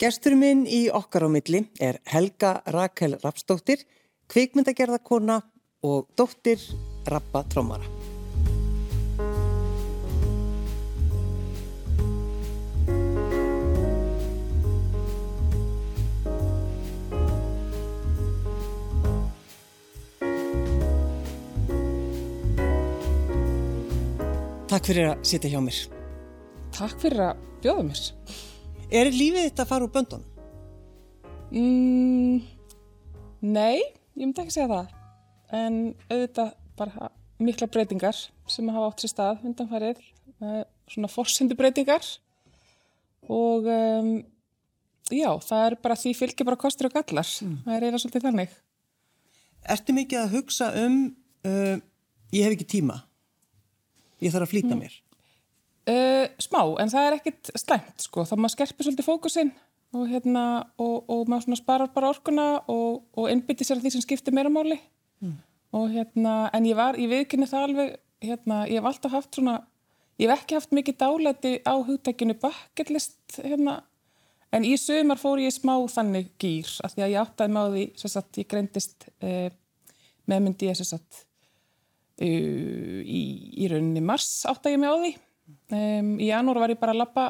Gestur 0.00 0.32
minn 0.32 0.62
í 0.64 0.86
okkar 0.96 1.26
á 1.26 1.28
milli 1.28 1.58
er 1.76 1.98
Helga 2.08 2.54
Rakel 2.72 3.18
Rapsdóttir, 3.20 3.82
kvikmyndagerðarkona 4.32 5.42
og 5.84 6.08
dóttir 6.16 6.62
Rappa 7.04 7.44
Trómara. 7.52 7.84
Takk 24.70 24.94
fyrir 24.94 25.12
að 25.12 25.26
sitja 25.28 25.52
hjá 25.52 25.60
mér. 25.60 25.88
Takk 26.72 27.02
fyrir 27.02 27.26
að 27.34 27.50
bjóða 27.60 27.90
mér. 27.90 28.48
Er 28.90 29.06
lífið 29.14 29.44
þetta 29.46 29.62
að 29.62 29.70
fara 29.70 29.86
úr 29.86 29.92
böndunum? 29.94 30.26
Mm, 31.50 32.40
nei, 33.46 33.78
ég 34.18 34.24
myndi 34.24 34.42
ekki 34.42 34.54
segja 34.54 34.70
það. 34.70 34.94
En 35.54 35.76
auðvitað 36.08 36.50
bara 36.78 37.10
mikla 37.40 37.68
breytingar 37.70 38.18
sem 38.50 38.70
hafa 38.74 38.88
átt 38.90 39.04
sér 39.04 39.12
stað 39.12 39.44
undanfærið. 39.46 40.00
Svona 40.90 41.10
fórsendu 41.10 41.54
breytingar. 41.58 42.02
Og 43.30 43.68
um, 43.70 44.10
já, 45.06 45.30
það 45.46 45.66
er 45.68 45.76
bara 45.84 45.98
því 46.00 46.16
fylgir 46.18 46.48
bara 46.48 46.58
kostur 46.58 46.90
og 46.90 46.96
gallar. 46.96 47.30
Mm. 47.46 47.60
Það 47.66 47.76
er 47.76 47.86
eiginlega 47.86 48.02
svolítið 48.04 48.26
þannig. 48.26 48.56
Ertu 49.70 49.94
mikið 49.94 50.22
að 50.24 50.34
hugsa 50.34 50.72
um, 50.82 50.98
uh, 51.46 51.76
ég 52.34 52.48
hef 52.48 52.58
ekki 52.58 52.68
tíma? 52.74 52.98
Ég 54.18 54.34
þarf 54.34 54.48
að 54.48 54.52
flýta 54.56 54.74
mér. 54.74 54.98
Uh, 55.90 56.28
smá, 56.38 56.60
en 56.78 56.90
það 56.92 57.06
er 57.06 57.16
ekkit 57.16 57.50
slæmt 57.58 58.04
sko. 58.04 58.22
Það 58.28 58.40
maður 58.42 58.54
skerpir 58.54 58.86
svolítið 58.86 59.06
fókusinn 59.08 59.50
og, 59.96 60.04
hérna, 60.06 60.44
og, 60.78 61.08
og 61.10 61.30
maður 61.30 61.58
sparar 61.58 61.90
bara 61.94 62.12
orkuna 62.12 62.46
og, 62.70 63.00
og 63.18 63.30
innbyttir 63.32 63.66
sér 63.66 63.80
að 63.80 63.88
því 63.88 63.94
sem 63.96 64.04
skiptir 64.04 64.36
meira 64.36 64.52
máli. 64.52 64.78
Mm. 65.24 65.38
Hérna, 65.94 66.34
en 66.54 66.66
ég 66.68 66.78
var, 66.78 66.98
ég 67.00 67.10
viðkynni 67.10 67.48
það 67.50 67.66
alveg, 67.66 67.94
hérna, 68.22 68.60
ég 68.70 68.78
hef 68.78 68.90
alltaf 68.90 69.16
haft 69.16 69.38
svona, 69.38 69.56
ég 70.20 70.30
hef 70.30 70.44
ekki 70.44 70.58
haft 70.58 70.76
mikið 70.78 70.98
dálæti 71.00 71.52
á 71.66 71.74
hugtækinu 71.74 72.36
bucket 72.42 72.92
list 72.94 73.40
hérna, 73.40 73.80
en 74.54 74.66
í 74.66 74.74
sömur 74.78 75.18
fór 75.18 75.42
ég 75.42 75.54
smá 75.54 75.74
þannig 75.90 76.30
gýr, 76.42 76.70
af 76.86 76.94
því 76.94 77.06
að 77.06 77.14
ég 77.14 77.24
áttaði 77.24 77.88
sem 78.02 78.14
sagt, 78.14 78.38
ég 78.42 78.50
greindist 78.50 79.08
uh, 79.22 79.50
meðmyndi 80.30 80.70
ég 80.70 80.78
sagt 80.84 81.24
Uh, 82.20 83.00
í, 83.00 83.20
í 83.64 83.68
rauninni 83.72 84.02
mars 84.04 84.42
átt 84.44 84.66
að 84.68 84.74
ég 84.74 84.80
mig 84.82 84.90
á 84.92 84.96
því 85.00 85.12
um, 85.50 86.14
í 86.18 86.30
janúar 86.30 86.62
var 86.62 86.74
ég 86.74 86.80
bara 86.80 86.94
að 86.94 87.02
lappa 87.02 87.26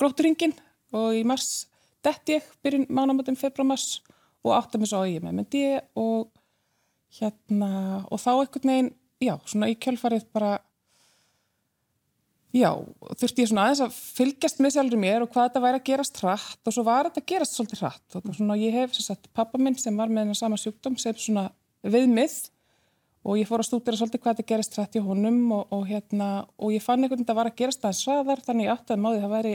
grótturingin 0.00 0.54
og 0.96 1.14
í 1.18 1.24
mars 1.26 1.66
detti 2.04 2.38
ég 2.38 2.48
byrjun 2.64 2.88
mánamöndum 2.88 3.38
februar-mars 3.38 4.00
og 4.44 4.54
átt 4.56 4.74
að 4.74 4.82
mig 4.82 4.90
svo 4.90 5.02
á 5.04 5.10
ég 5.10 5.22
með 5.24 5.36
myndi 5.36 5.64
og 6.00 6.30
hérna 7.18 7.70
og 8.08 8.20
þá 8.22 8.32
ekkert 8.38 8.66
neginn, 8.68 8.92
já, 9.20 9.34
svona 9.44 9.68
í 9.70 9.76
kjölfarið 9.78 10.26
bara 10.34 10.58
já, 12.56 12.70
þurfti 13.20 13.44
ég 13.44 13.50
svona 13.50 13.66
aðeins 13.68 13.82
að 13.84 13.98
fylgjast 14.16 14.62
með 14.62 14.74
sjálfur 14.76 15.00
mér 15.00 15.24
og 15.24 15.30
hvað 15.32 15.48
þetta 15.48 15.62
væri 15.64 15.80
að 15.80 15.86
gerast 15.90 16.22
hratt 16.22 16.70
og 16.70 16.74
svo 16.74 16.84
var 16.86 17.08
þetta 17.08 17.22
að 17.22 17.28
gerast 17.32 17.56
svolítið 17.56 17.82
hratt. 17.84 18.16
Og 18.18 18.38
svona 18.38 18.58
ég 18.58 18.76
hef 18.76 18.96
sér 18.96 19.06
sagt 19.06 19.30
pappa 19.36 19.60
minn 19.60 19.78
sem 19.78 19.96
var 19.98 20.10
með 20.10 20.26
hennar 20.26 20.40
sama 20.40 20.58
sjúkdóm 20.60 20.98
sem 21.00 21.18
svona 21.18 21.48
viðmið 21.86 22.38
og 23.24 23.36
ég 23.36 23.48
fór 23.48 23.62
að 23.62 23.68
stúdira 23.68 23.98
svolítið 24.00 24.22
hvað 24.22 24.38
þetta 24.38 24.50
gerist 24.50 24.76
hratt 24.78 24.96
í 24.96 25.02
honum 25.04 25.40
og, 25.56 25.66
og 25.76 25.84
hérna 25.90 26.28
og 26.56 26.72
ég 26.72 26.84
fann 26.84 27.02
einhvern 27.02 27.20
veginn 27.20 27.26
að 27.26 27.32
það 27.32 27.40
var 27.40 27.50
að 27.50 27.58
gerast 27.60 27.84
aðeins 27.84 28.02
svaðar 28.06 28.42
þannig 28.46 28.72
átti 28.72 28.94
að 28.94 29.02
máði 29.04 29.22
það 29.24 29.34
væri 29.34 29.54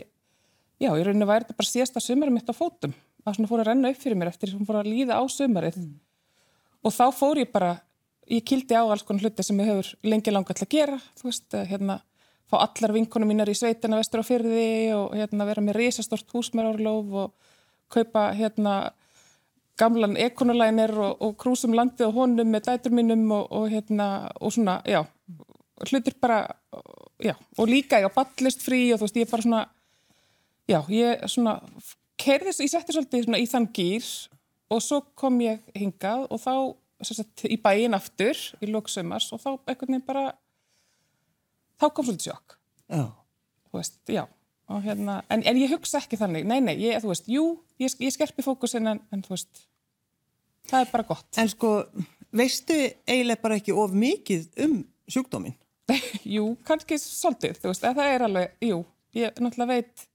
já, 0.81 0.89
í 0.89 1.05
rauninu 1.07 1.29
væri 1.29 1.45
þetta 1.45 1.59
bara 1.59 1.71
síðasta 1.71 2.03
sömurinn 2.03 2.35
mitt 2.35 2.51
á 2.51 2.55
fótum. 2.55 2.95
Það 3.25 3.37
svona 3.37 3.49
fór 3.49 3.63
að 3.63 3.69
renna 3.71 3.91
upp 3.91 4.01
fyrir 4.01 4.19
mér 4.21 4.29
eftir 4.29 4.51
sem 4.51 4.67
fór 4.67 4.81
að 4.81 4.91
líða 4.91 5.17
á 5.17 5.23
sömurinn 5.33 5.79
mm. 5.81 5.93
og 6.85 6.93
þá 6.93 7.05
fór 7.17 7.41
ég 7.41 7.53
bara, 7.53 7.71
ég 8.29 8.45
kildi 8.45 8.77
á 8.77 8.85
alls 8.85 9.05
konar 9.07 9.25
hluti 9.25 9.45
sem 9.45 9.63
ég 9.63 9.71
hefur 9.71 9.89
lengi 10.05 10.33
langa 10.33 10.53
til 10.53 10.67
að 10.67 10.75
gera. 10.75 10.99
Þú 11.17 11.29
veist, 11.31 11.57
hérna 11.71 11.97
fá 12.45 12.59
allar 12.61 12.93
vinkunum 12.93 13.31
mínar 13.31 13.49
í 13.49 13.57
sveitina 13.57 13.97
vestur 13.97 14.21
á 14.21 14.25
fyrði 14.27 14.93
og 14.93 15.15
hérna 15.17 15.47
vera 15.49 15.63
með 15.65 15.79
risastort 15.79 16.29
húsmerárlóf 16.35 17.17
og 17.23 17.55
kaupa 17.89 18.27
hérna 18.37 18.75
gamlan 19.79 20.15
ekonolæner 20.17 20.93
og, 20.95 21.21
og 21.21 21.35
krúsum 21.41 21.75
landið 21.75 22.07
og 22.09 22.19
honum 22.19 22.51
með 22.51 22.69
dætur 22.69 22.95
mínum 22.95 23.25
og, 23.35 23.49
og 23.51 23.67
hérna 23.73 24.07
og 24.39 24.53
svona, 24.55 24.79
já, 24.87 25.01
hlutir 25.89 26.15
bara, 26.21 26.45
já, 27.23 27.35
og 27.57 27.67
líka 27.69 27.99
ég 27.99 28.07
á 28.07 28.15
ballist 28.15 28.63
frí 28.63 28.87
og 28.93 29.01
þú 29.01 29.07
veist, 29.07 29.19
ég 29.19 29.31
bara 29.31 29.45
svona, 29.45 29.65
já, 30.71 30.79
ég 30.93 31.27
svona, 31.31 31.57
kerðis, 32.21 32.61
ég 32.63 32.71
setti 32.71 32.95
svolítið 32.95 33.27
svona 33.27 33.41
í 33.43 33.49
þann 33.51 33.67
gýr 33.75 34.07
og 34.71 34.81
svo 34.83 35.01
kom 35.19 35.41
ég 35.43 35.61
hingað 35.75 36.25
og 36.29 36.41
þá, 36.41 36.55
sagt, 37.11 37.45
í 37.49 37.59
bæin 37.61 37.97
aftur, 37.97 38.39
í 38.63 38.71
lóksömmars 38.71 39.29
og 39.35 39.43
þá 39.43 39.51
ekkert 39.73 39.91
nefn 39.91 40.07
bara, 40.07 40.25
þá 41.81 41.89
kom 41.91 42.07
svolítið 42.07 42.31
sjokk. 42.31 42.57
Já. 42.87 43.05
Þú 43.69 43.81
veist, 43.81 43.99
já. 44.07 44.23
Hérna, 44.65 45.19
en, 45.29 45.43
en 45.45 45.57
ég 45.59 45.75
hugsa 45.75 45.99
ekki 45.99 46.17
þannig, 46.17 46.47
nei, 46.47 46.57
nei, 46.63 46.73
ég, 46.79 47.03
þú 47.03 47.11
veist, 47.11 47.27
jú, 47.29 47.49
ég, 47.81 47.95
ég 47.99 48.13
skerpi 48.13 48.45
fókusin 48.45 48.91
en, 48.91 49.01
en 49.13 49.23
þú 49.25 49.35
veist, 49.35 49.61
það 50.69 50.85
er 50.85 50.91
bara 50.93 51.07
gott. 51.11 51.29
En 51.41 51.51
sko, 51.51 51.71
veistu 52.35 52.77
eiginlega 53.07 53.43
bara 53.43 53.59
ekki 53.59 53.75
of 53.75 53.95
mikið 53.95 54.49
um 54.65 54.81
sjúkdóminn? 55.11 55.57
jú, 56.35 56.55
kannski 56.65 56.97
svolítið, 57.01 57.59
þú 57.61 57.71
veist, 57.71 57.85
það 57.85 58.11
er 58.11 58.27
alveg, 58.27 58.55
jú, 58.65 58.81
ég 59.17 59.35
náttúrulega 59.37 59.71
veit, 59.73 60.07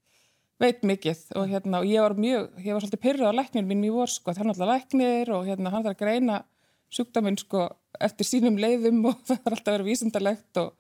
veit 0.60 0.86
mikið 0.90 1.26
og 1.38 1.52
hérna, 1.52 1.82
og 1.82 1.90
ég 1.90 2.06
var 2.06 2.16
mjög, 2.18 2.48
ég 2.64 2.74
var 2.74 2.84
svolítið 2.84 3.04
pyrruð 3.04 3.30
á 3.30 3.38
læknir 3.38 3.68
minn 3.68 3.86
í 3.86 3.92
vor, 3.94 4.10
sko, 4.10 4.34
það 4.34 4.42
er 4.42 4.50
náttúrulega 4.50 4.80
læknir 4.80 5.36
og 5.36 5.46
hérna, 5.46 5.74
hann 5.74 5.86
þarf 5.86 5.94
að 5.94 6.02
greina 6.02 6.40
sjúkdóminn, 6.90 7.38
sko, 7.38 7.68
eftir 8.02 8.26
sínum 8.26 8.58
leiðum 8.58 9.04
og 9.12 9.22
það 9.28 9.38
er 9.44 9.56
alltaf 9.56 9.76
verið 9.76 9.92
vísendalegt 9.92 10.64
og 10.64 10.74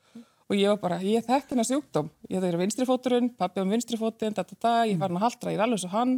og 0.50 0.58
ég 0.58 0.66
var 0.72 0.80
bara, 0.82 0.98
ég 1.06 1.22
þekk 1.22 1.52
hennar 1.52 1.66
sjúkdóm 1.68 2.08
ég 2.26 2.40
það 2.40 2.48
er 2.48 2.58
vinstrifóturinn, 2.58 3.28
pappi 3.38 3.62
um 3.62 3.70
vinstrifótinn 3.70 4.34
da, 4.34 4.42
da, 4.42 4.72
ég 4.88 4.98
var 4.98 5.12
hann 5.12 5.20
að 5.20 5.26
haldra, 5.28 5.52
ég 5.52 5.60
er 5.60 5.62
alveg 5.62 5.82
svo 5.84 5.90
hann 5.92 6.16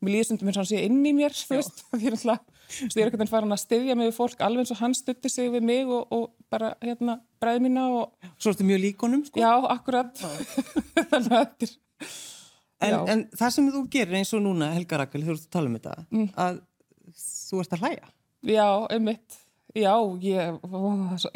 mér 0.00 0.14
líður 0.14 0.28
stundum 0.30 0.50
eins 0.50 0.58
og 0.58 0.62
hann 0.62 0.70
sé 0.70 0.82
inn 0.86 1.00
í 1.06 1.12
mér 1.16 1.36
þú 1.36 1.58
veist, 1.58 1.82
því 1.98 2.10
er 2.10 2.16
alltaf 2.16 2.46
ég 2.70 3.00
er 3.00 3.08
einhvern 3.08 3.20
veginn 3.20 3.32
farin 3.32 3.56
að 3.56 3.62
styðja 3.64 3.96
mig 3.98 4.10
við 4.10 4.16
fólk 4.16 4.44
alveg 4.46 4.64
eins 4.64 4.74
og 4.74 4.80
hann 4.80 4.96
stuttir 4.96 5.32
sig 5.32 5.50
við 5.52 5.66
mig 5.66 5.90
og, 5.90 6.06
og 6.14 6.26
bara 6.52 6.72
hérna, 6.84 7.18
bræði 7.42 7.64
mína 7.66 7.86
og... 7.94 8.30
Svo 8.38 8.54
ertu 8.54 8.66
mjög 8.68 8.82
líkonum, 8.84 9.24
sko? 9.26 9.42
Já, 9.42 9.52
akkurat 9.74 10.22
þannig 11.10 11.34
að 11.34 11.34
þetta 11.34 11.70
er 11.70 12.94
en, 12.94 12.96
en 13.12 13.26
það 13.36 13.54
sem 13.56 13.68
þú 13.74 13.84
gerir 13.92 14.20
eins 14.20 14.32
og 14.36 14.44
núna 14.46 14.70
Helga 14.76 15.02
Rakel, 15.02 15.26
þú 15.26 15.36
ert 15.36 15.46
að 15.46 15.52
tala 15.58 15.70
um 15.70 15.76
þetta 15.76 15.96
mm. 16.08 16.32
að 16.46 16.64
þú 17.20 17.62
ert 17.64 17.76
að 17.76 17.86
hlæja 17.86 18.12
Já, 18.40 18.68
einmitt 18.88 19.40
Já, 19.76 19.94
ég, 20.18 20.56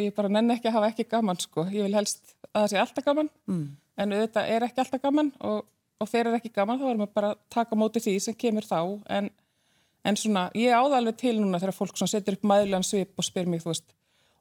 ég 0.00 0.14
bara 0.14 0.30
nenn 0.32 0.50
ekki 0.54 0.66
að 0.66 0.76
hafa 0.78 0.88
ekki 0.90 1.06
gaman 1.06 1.38
sko. 1.38 1.68
Ég 1.70 1.86
vil 1.86 1.94
helst 1.94 2.34
að 2.50 2.64
það 2.64 2.70
sé 2.72 2.80
alltaf 2.82 3.06
gaman 3.06 3.30
mm. 3.46 3.66
en 4.02 4.14
auðvitað 4.16 4.50
er 4.56 4.66
ekki 4.66 4.82
alltaf 4.82 5.02
gaman 5.04 5.30
og, 5.38 5.60
og 6.00 6.10
þeir 6.10 6.28
eru 6.28 6.38
ekki 6.38 6.52
gaman 6.54 6.80
þá 6.80 6.86
erum 6.90 7.04
við 7.04 7.12
bara 7.16 7.32
að 7.34 7.42
taka 7.54 7.78
móti 7.78 8.02
því 8.04 8.14
sem 8.22 8.38
kemur 8.38 8.66
þá 8.68 8.78
en, 9.18 9.30
en 10.04 10.18
svona 10.20 10.46
ég 10.58 10.74
áða 10.74 11.00
alveg 11.00 11.20
til 11.20 11.36
núna 11.40 11.60
þegar 11.62 11.78
fólk 11.78 12.00
setur 12.02 12.38
upp 12.38 12.48
maðurlegan 12.50 12.86
svip 12.86 13.14
og 13.20 13.28
spyr 13.28 13.50
mér 13.50 13.62
þú 13.64 13.72
veist 13.72 13.94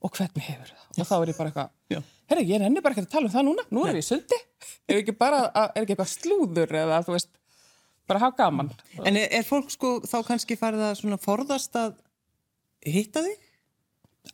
og 0.04 0.12
hvernig 0.18 0.48
hefur 0.50 0.74
það? 0.74 0.88
Og 1.00 1.08
þá 1.08 1.16
er 1.18 1.30
ég 1.32 1.38
bara 1.38 1.52
eitthvað 1.54 2.10
herri, 2.34 2.48
ég 2.50 2.64
nenni 2.64 2.84
bara 2.84 2.98
ekki 2.98 3.06
að 3.06 3.14
tala 3.14 3.30
um 3.30 3.36
það 3.36 3.48
núna 3.50 3.68
nú 3.70 3.86
við 3.88 4.02
í 4.02 4.06
sundi 4.08 4.40
er 4.90 5.00
ekki 5.00 5.16
bara 5.16 5.46
er 5.70 5.84
ekki 5.84 5.96
eitthvað 5.96 6.14
slúður 6.16 6.78
eða 6.84 7.04
þú 7.06 7.16
veist 7.16 7.32
bara 8.10 8.20
hafa 8.26 8.36
gaman 8.42 8.74
En 9.04 9.16
er, 9.16 9.30
er 9.32 9.46
fólk 9.48 9.72
sko 9.72 10.00
þá 10.04 10.18
kannski 10.28 10.60
farið 10.60 10.90
að 10.90 11.22
forðast 11.24 11.78
að 11.80 11.94
hitta 12.84 13.24
þig? 13.24 13.52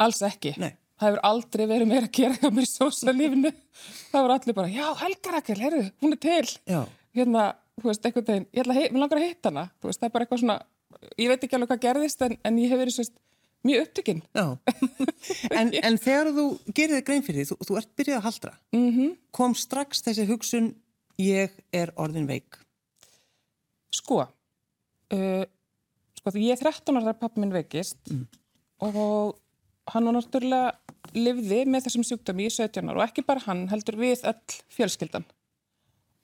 Alls 0.02 0.22
ekki. 0.26 0.54
Nei. 0.62 0.72
Það 1.00 1.08
hefur 1.08 1.22
aldrei 1.30 1.66
verið 1.70 1.90
meira 1.90 2.08
að 2.10 2.16
gera 2.18 2.38
hjá 2.38 2.50
mér 2.52 2.66
í 2.66 2.70
sósalífinu. 2.70 3.52
Það 4.12 4.26
voru 4.26 4.36
allir 4.36 4.58
bara, 4.58 4.72
já, 4.74 4.88
Helga 5.00 5.36
Rakel, 5.36 5.60
herru, 5.64 5.84
hún 6.04 6.16
er 6.16 6.22
til. 6.26 6.50
Já. 6.68 6.82
Hérna, 7.18 7.46
þú 7.80 7.90
veist, 7.90 8.06
eitthvað 8.06 8.28
teginn, 8.28 8.46
ég 8.54 8.68
að, 8.68 8.82
við 8.84 9.00
langar 9.02 9.22
að 9.22 9.26
hitta 9.28 9.52
hana. 9.52 9.66
Þú 9.80 9.90
veist, 9.90 10.02
það 10.02 10.10
er 10.10 10.14
bara 10.16 10.28
eitthvað 10.28 10.44
svona, 10.44 10.58
ég 11.18 11.32
veit 11.32 11.44
ekki 11.46 11.58
alveg 11.58 11.72
hvað 11.72 11.84
gerðist, 11.88 12.24
en, 12.26 12.38
en 12.46 12.62
ég 12.62 12.74
hef 12.74 12.82
verið 12.82 12.98
svona 12.98 13.26
mjög 13.68 13.86
upptökinn. 13.88 14.24
En, 15.60 15.74
en 15.76 15.98
þegar 16.00 16.30
þú 16.32 16.46
gerir 16.72 16.96
þig 16.96 17.06
grein 17.10 17.24
fyrir 17.26 17.44
því, 17.44 17.50
þú, 17.50 17.68
þú 17.68 17.78
ert 17.80 17.90
byrjuð 18.00 18.18
að 18.18 18.26
haldra, 18.28 18.52
mm 18.72 18.90
-hmm. 18.96 19.10
kom 19.36 19.56
strax 19.56 20.02
þessi 20.06 20.26
hugsun, 20.30 20.70
ég 21.20 21.52
er 21.76 21.92
orðin 22.00 22.28
veik? 22.30 22.60
Sko, 23.92 24.22
uh, 24.24 25.44
sko, 26.20 26.34
ég 26.38 26.56
er 26.56 26.62
13 26.62 26.96
ára 26.96 27.10
þegar 27.10 27.20
pappi 27.20 27.44
minn 27.44 27.56
veikist 27.56 27.98
mm. 28.12 28.26
og 28.86 29.38
hann 29.90 30.06
var 30.06 30.16
náttúrulega 30.16 30.78
livði 31.18 31.64
með 31.66 31.88
þessum 31.88 32.06
sjúkdami 32.06 32.48
í 32.48 32.54
17 32.54 32.90
ára 32.90 33.02
og 33.02 33.08
ekki 33.08 33.26
bara 33.26 33.44
hann 33.48 33.68
heldur 33.72 33.98
við 34.00 34.26
öll 34.30 34.60
fjölskyldan 34.76 35.26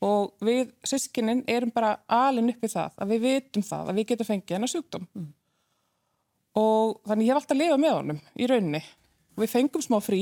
og 0.06 0.46
við 0.46 0.69
sískininn 0.86 1.44
erum 1.50 1.72
bara 1.74 1.96
alin 2.12 2.52
uppið 2.54 2.75
það 2.75 3.02
að 3.02 3.13
við 3.13 3.25
vitum 3.25 3.66
það 3.66 3.92
að 3.92 4.00
við 4.00 4.10
getum 4.12 4.30
fengið 4.30 4.57
hennar 4.57 4.72
sjúkdóm 4.72 5.06
mm. 5.16 5.28
og 6.62 6.98
þannig 7.10 7.28
ég 7.28 7.34
hef 7.34 7.42
alltaf 7.42 7.60
lifað 7.62 7.84
með 7.86 7.96
honum 8.00 8.24
í 8.36 8.50
rauninni 8.52 8.84
og 9.36 9.44
við 9.44 9.54
fengum 9.56 9.86
smá 9.86 9.98
frí 10.04 10.22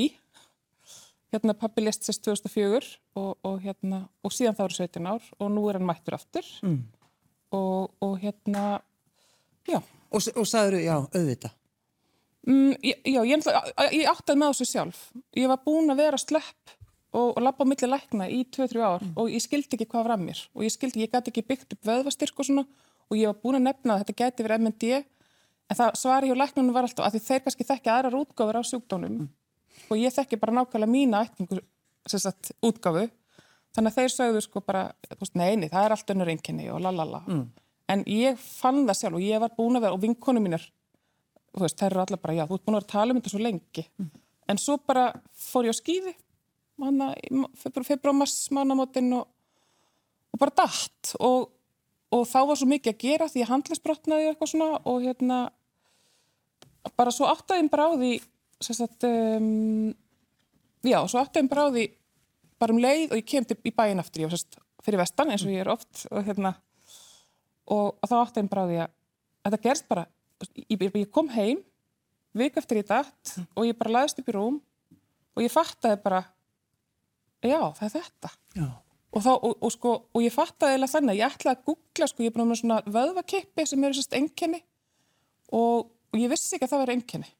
hérna 1.34 1.56
pappi 1.58 1.84
lest 1.84 2.06
sérst 2.06 2.24
2004 2.28 2.94
og, 3.18 3.32
og 3.42 3.58
hérna 3.64 4.04
og 4.24 4.34
síðan 4.34 4.58
þá 4.58 4.64
eru 4.68 4.78
17 4.78 5.10
ár 5.10 5.32
og 5.40 5.52
nú 5.54 5.66
er 5.70 5.80
hann 5.80 5.88
mættur 5.90 6.18
aftur 6.18 6.48
mm. 6.62 6.78
og, 7.58 7.90
og 8.06 8.16
hérna, 8.22 8.78
já. 9.70 9.80
Og, 10.14 10.22
og 10.38 10.46
sagður, 10.46 10.78
já, 10.84 10.96
auðvita. 11.10 11.50
Mm, 12.46 12.76
ég- 12.86 13.08
já, 13.08 13.20
ég, 13.26 13.40
ætla- 13.40 13.90
ég 13.96 14.10
áttaði 14.12 14.40
með 14.44 14.52
þessu 14.52 14.68
sjálf. 14.70 15.00
Ég 15.40 15.50
var 15.50 15.62
búin 15.66 15.90
að 15.90 16.04
vera 16.04 16.20
slepp 16.22 16.74
og, 17.14 17.30
og 17.38 17.42
lappa 17.44 17.66
á 17.66 17.70
milli 17.70 17.90
lækna 17.90 18.28
í 18.30 18.44
2-3 18.54 18.84
ár 18.84 19.06
og 19.16 19.32
ég 19.32 19.44
skildi 19.44 19.78
ekki 19.78 19.88
hvað 19.90 20.08
var 20.08 20.16
að 20.18 20.26
mér. 20.26 20.42
Og 20.58 20.66
ég 20.66 20.74
skildi, 20.74 21.04
ég 21.06 21.14
gæti 21.14 21.32
ekki 21.32 21.46
byggt 21.48 21.76
upp 21.76 21.90
vöðvastyrk 21.90 22.42
og 22.42 22.48
svona 22.50 22.66
og 23.10 23.18
ég 23.20 23.30
var 23.30 23.40
búin 23.42 23.60
að 23.60 23.68
nefna 23.70 23.96
að 23.96 24.04
þetta 24.04 24.18
gæti 24.22 24.48
verið 24.48 24.66
MND 24.66 24.92
en 24.94 25.80
það 25.80 25.98
svari 26.02 26.30
hjá 26.30 26.38
læknunum 26.42 26.76
var 26.76 26.88
alltaf 26.88 27.08
að 27.08 27.18
því 27.18 27.24
þeir 27.28 27.44
kannski 27.48 27.70
þekki 27.70 27.94
aðrar 27.94 28.20
útgáfur 28.20 28.60
á 28.60 28.64
sjúkdónum 28.70 29.18
og 29.90 29.98
ég 30.00 30.16
þekki 30.16 30.40
bara 30.42 30.58
nákvæmlega 30.60 30.94
mína 30.94 31.26
ætningu 31.28 31.62
sagt 32.10 32.54
útgáfu. 32.64 33.10
Þannig 33.74 33.90
að 33.90 33.98
þeir 33.98 34.14
sögðu 34.14 34.42
sko 34.46 34.62
bara 34.62 34.92
neini, 35.34 35.70
það 35.72 35.86
er 35.86 35.96
allt 35.96 36.12
önnur 36.14 36.30
einkenni 36.30 36.70
og 36.70 36.82
lalala 36.84 37.24
en 37.90 38.04
ég 38.10 38.38
fann 38.40 38.86
það 38.88 39.00
sjálf 39.00 39.18
og 39.18 39.24
ég 39.26 39.42
var 39.42 39.54
búin 39.58 39.78
að 39.78 39.88
vera 39.88 39.98
og 39.98 40.02
vinkonu 40.04 40.42
mínir 40.44 40.68
þú 41.54 41.64
veist, 41.66 41.80
þær 41.80 41.92
eru 41.92 42.04
allar 42.04 42.22
bara, 42.24 42.36
já, 42.38 42.46
þú 42.50 42.58
ert 42.58 42.66
búin 42.66 42.76
að 42.76 42.80
vera 42.80 42.88
að 42.88 42.94
tala 42.94 43.14
um 43.14 43.20
þetta 43.20 43.34
svo 43.34 43.42
lengi. 43.44 43.86
En 44.50 44.60
svo 44.60 44.78
bara 44.90 45.06
fór 45.38 45.68
ég 45.68 45.76
á 45.76 45.78
skýði, 45.78 46.14
februar, 46.80 48.16
mars, 48.18 48.38
mánamótin 48.54 49.12
og, 49.18 49.28
og 50.34 50.42
bara 50.42 50.56
datt. 50.64 51.14
Og, 51.20 51.50
og 52.14 52.24
þá 52.30 52.40
var 52.50 52.60
svo 52.60 52.70
mikið 52.70 52.94
að 52.94 53.04
gera 53.04 53.30
því 53.32 53.44
að 53.44 53.52
handlisbrotnaði 53.52 54.28
og 54.28 54.34
eitthvað 54.34 54.52
svona 54.54 54.80
og 54.90 55.04
hérna, 55.04 55.40
bara 57.00 57.14
svo 57.14 57.30
áttaðin 57.32 57.72
bara 57.74 57.90
á 57.90 57.92
því, 57.96 58.12
sagt, 58.64 59.08
um, 59.08 59.94
já, 60.86 61.00
svo 61.08 61.22
áttaðin 61.24 61.52
bara 61.52 61.68
á 61.68 61.74
því, 61.74 61.88
bara 62.62 62.76
um 62.76 62.84
leið 62.84 63.08
og 63.12 63.22
ég 63.22 63.30
kem 63.30 63.48
til 63.48 63.58
í 63.58 63.76
bæinn 63.76 64.02
aftur, 64.04 64.26
ég 64.26 64.34
sérst 64.34 64.60
fyrir 64.84 65.00
vestan 65.00 65.32
eins 65.32 65.46
og 65.46 65.54
ég 65.54 65.64
er 65.64 65.72
oft 65.72 66.04
og 66.12 66.26
hérna, 66.28 66.54
og, 67.72 67.96
þá 68.04 68.18
áttaðin 68.20 68.52
bara 68.52 68.68
á 68.68 68.70
því 68.70 68.82
að 68.84 68.94
þetta 69.48 69.64
gerst 69.64 69.88
bara 69.90 70.06
ég, 70.70 70.84
ég 70.84 71.10
kom 71.14 71.30
heim 71.34 71.64
vik 72.38 72.58
eftir 72.60 72.82
ég 72.82 72.90
datt 72.90 73.36
og 73.54 73.68
ég 73.68 73.78
bara 73.78 74.00
laðist 74.00 74.20
upp 74.22 74.30
í 74.32 74.36
rúm 74.36 74.60
og 75.34 75.44
ég 75.44 75.54
fattaði 75.54 76.00
bara 76.04 76.24
já, 77.52 77.60
það 77.78 77.86
er 77.88 77.94
þetta 77.98 78.32
Já. 78.58 78.68
og, 79.12 79.22
þá, 79.26 79.32
og, 79.34 79.54
og, 79.54 79.72
sko, 79.76 79.94
og 80.14 80.26
ég 80.26 80.34
fattaði 80.34 80.80
eða 80.80 80.92
þannig 80.94 81.14
að 81.14 81.20
ég 81.22 81.38
ætlaði 81.38 81.58
að 81.58 81.66
googla 81.70 82.10
sko, 82.10 82.24
ég 82.24 82.32
er 82.32 82.36
búin 82.38 82.52
með 82.52 82.62
svona 82.62 82.82
vöðvakippi 82.98 83.66
sem 83.70 83.88
eru 83.88 83.98
sérst 83.98 84.18
enkenni 84.20 84.62
og, 85.54 85.90
og 85.90 86.20
ég 86.22 86.32
vissi 86.34 86.58
ekki 86.58 86.68
að 86.68 86.76
það 86.76 86.84
veri 86.86 86.98
enkenni 87.00 87.32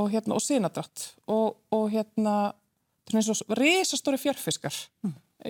og 0.00 0.12
hérna, 0.12 0.36
og 0.36 0.44
sinadrátt 0.44 1.06
og, 1.28 1.58
og 1.74 1.88
hérna 1.92 2.36
það 3.10 3.16
er 3.16 3.20
eins 3.20 3.42
og 3.42 3.56
risastóri 3.58 4.20
fjörfiskar 4.22 4.76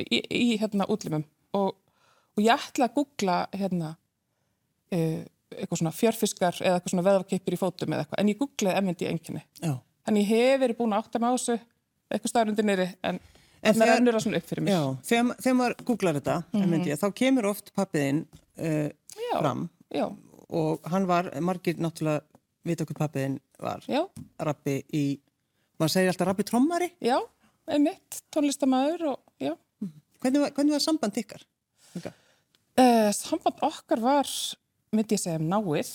í, 0.00 0.19
í 0.19 0.56
hérna 0.61 0.88
útlimum 0.91 1.26
og, 1.56 1.75
og 1.76 2.43
ég 2.43 2.55
ætlaði 2.55 2.88
að 2.88 2.97
googla 2.97 3.37
hérna 3.55 3.93
uh, 4.94 5.21
eitthvað 5.56 5.81
svona 5.81 5.94
fjörfiskar 5.94 6.59
eða 6.62 6.79
eitthvað 6.79 6.94
svona 6.94 7.06
veðvakeipir 7.06 7.56
í 7.56 7.59
fótum 7.59 7.94
eða 7.94 8.05
eitthvað, 8.05 8.21
en 8.23 8.31
ég 8.31 8.38
googlaði 8.38 8.83
MND 8.85 9.06
enginni. 9.11 9.43
Já. 9.59 9.73
Þannig 10.06 10.31
ég 10.31 10.31
hef 10.31 10.61
verið 10.62 10.79
búin 10.79 10.94
að 10.94 11.03
átta 11.03 11.21
mig 11.21 11.31
á 11.31 11.35
þessu 11.35 11.56
eitthvað 12.11 12.33
staðrundir 12.35 12.67
nýri, 12.67 12.89
en, 13.07 13.21
En 13.61 13.77
það 13.77 13.91
rennur 13.91 14.17
það 14.17 14.23
svona 14.25 14.39
upp 14.41 14.47
fyrir 14.49 14.65
mér. 14.65 14.73
Já, 14.73 14.83
þegar, 15.11 15.41
þegar 15.45 15.57
maður 15.59 15.75
googlar 15.91 16.17
þetta, 16.17 16.37
mm 16.57 16.85
þá 17.03 17.07
kemur 17.21 17.49
oft 17.51 17.73
pappiðinn 17.77 18.23
uh, 18.57 18.89
Já. 19.21 19.35
fram 19.39 19.67
Já, 19.93 20.07
og 20.51 20.87
hann 20.91 21.07
var, 21.11 21.29
margir 21.45 21.77
náttúrulega 21.77 22.23
vita 22.67 22.87
hvað 22.89 23.01
pappiðinn 23.03 23.37
var, 23.61 23.85
já, 23.89 24.01
rappi 24.41 24.79
í, 24.97 25.05
maður 25.81 25.93
segir 25.95 26.12
alltaf 26.12 26.29
rappi 26.29 26.47
trommari. 26.49 26.91
já, 27.01 27.19
einmitt, 27.71 28.23
tónlistamæður 28.33 29.07
og 29.12 29.19
já. 29.41 29.55
Hvernig 30.21 30.43
var, 30.45 30.55
hvernig 30.57 30.75
var 30.77 30.85
samband 30.85 31.17
ykkar? 31.21 31.45
Uh, 32.81 33.11
samband 33.17 33.61
okkar 33.67 34.01
var, 34.05 34.29
myndi 34.95 35.17
ég 35.17 35.23
segja, 35.23 35.41
náið 35.41 35.93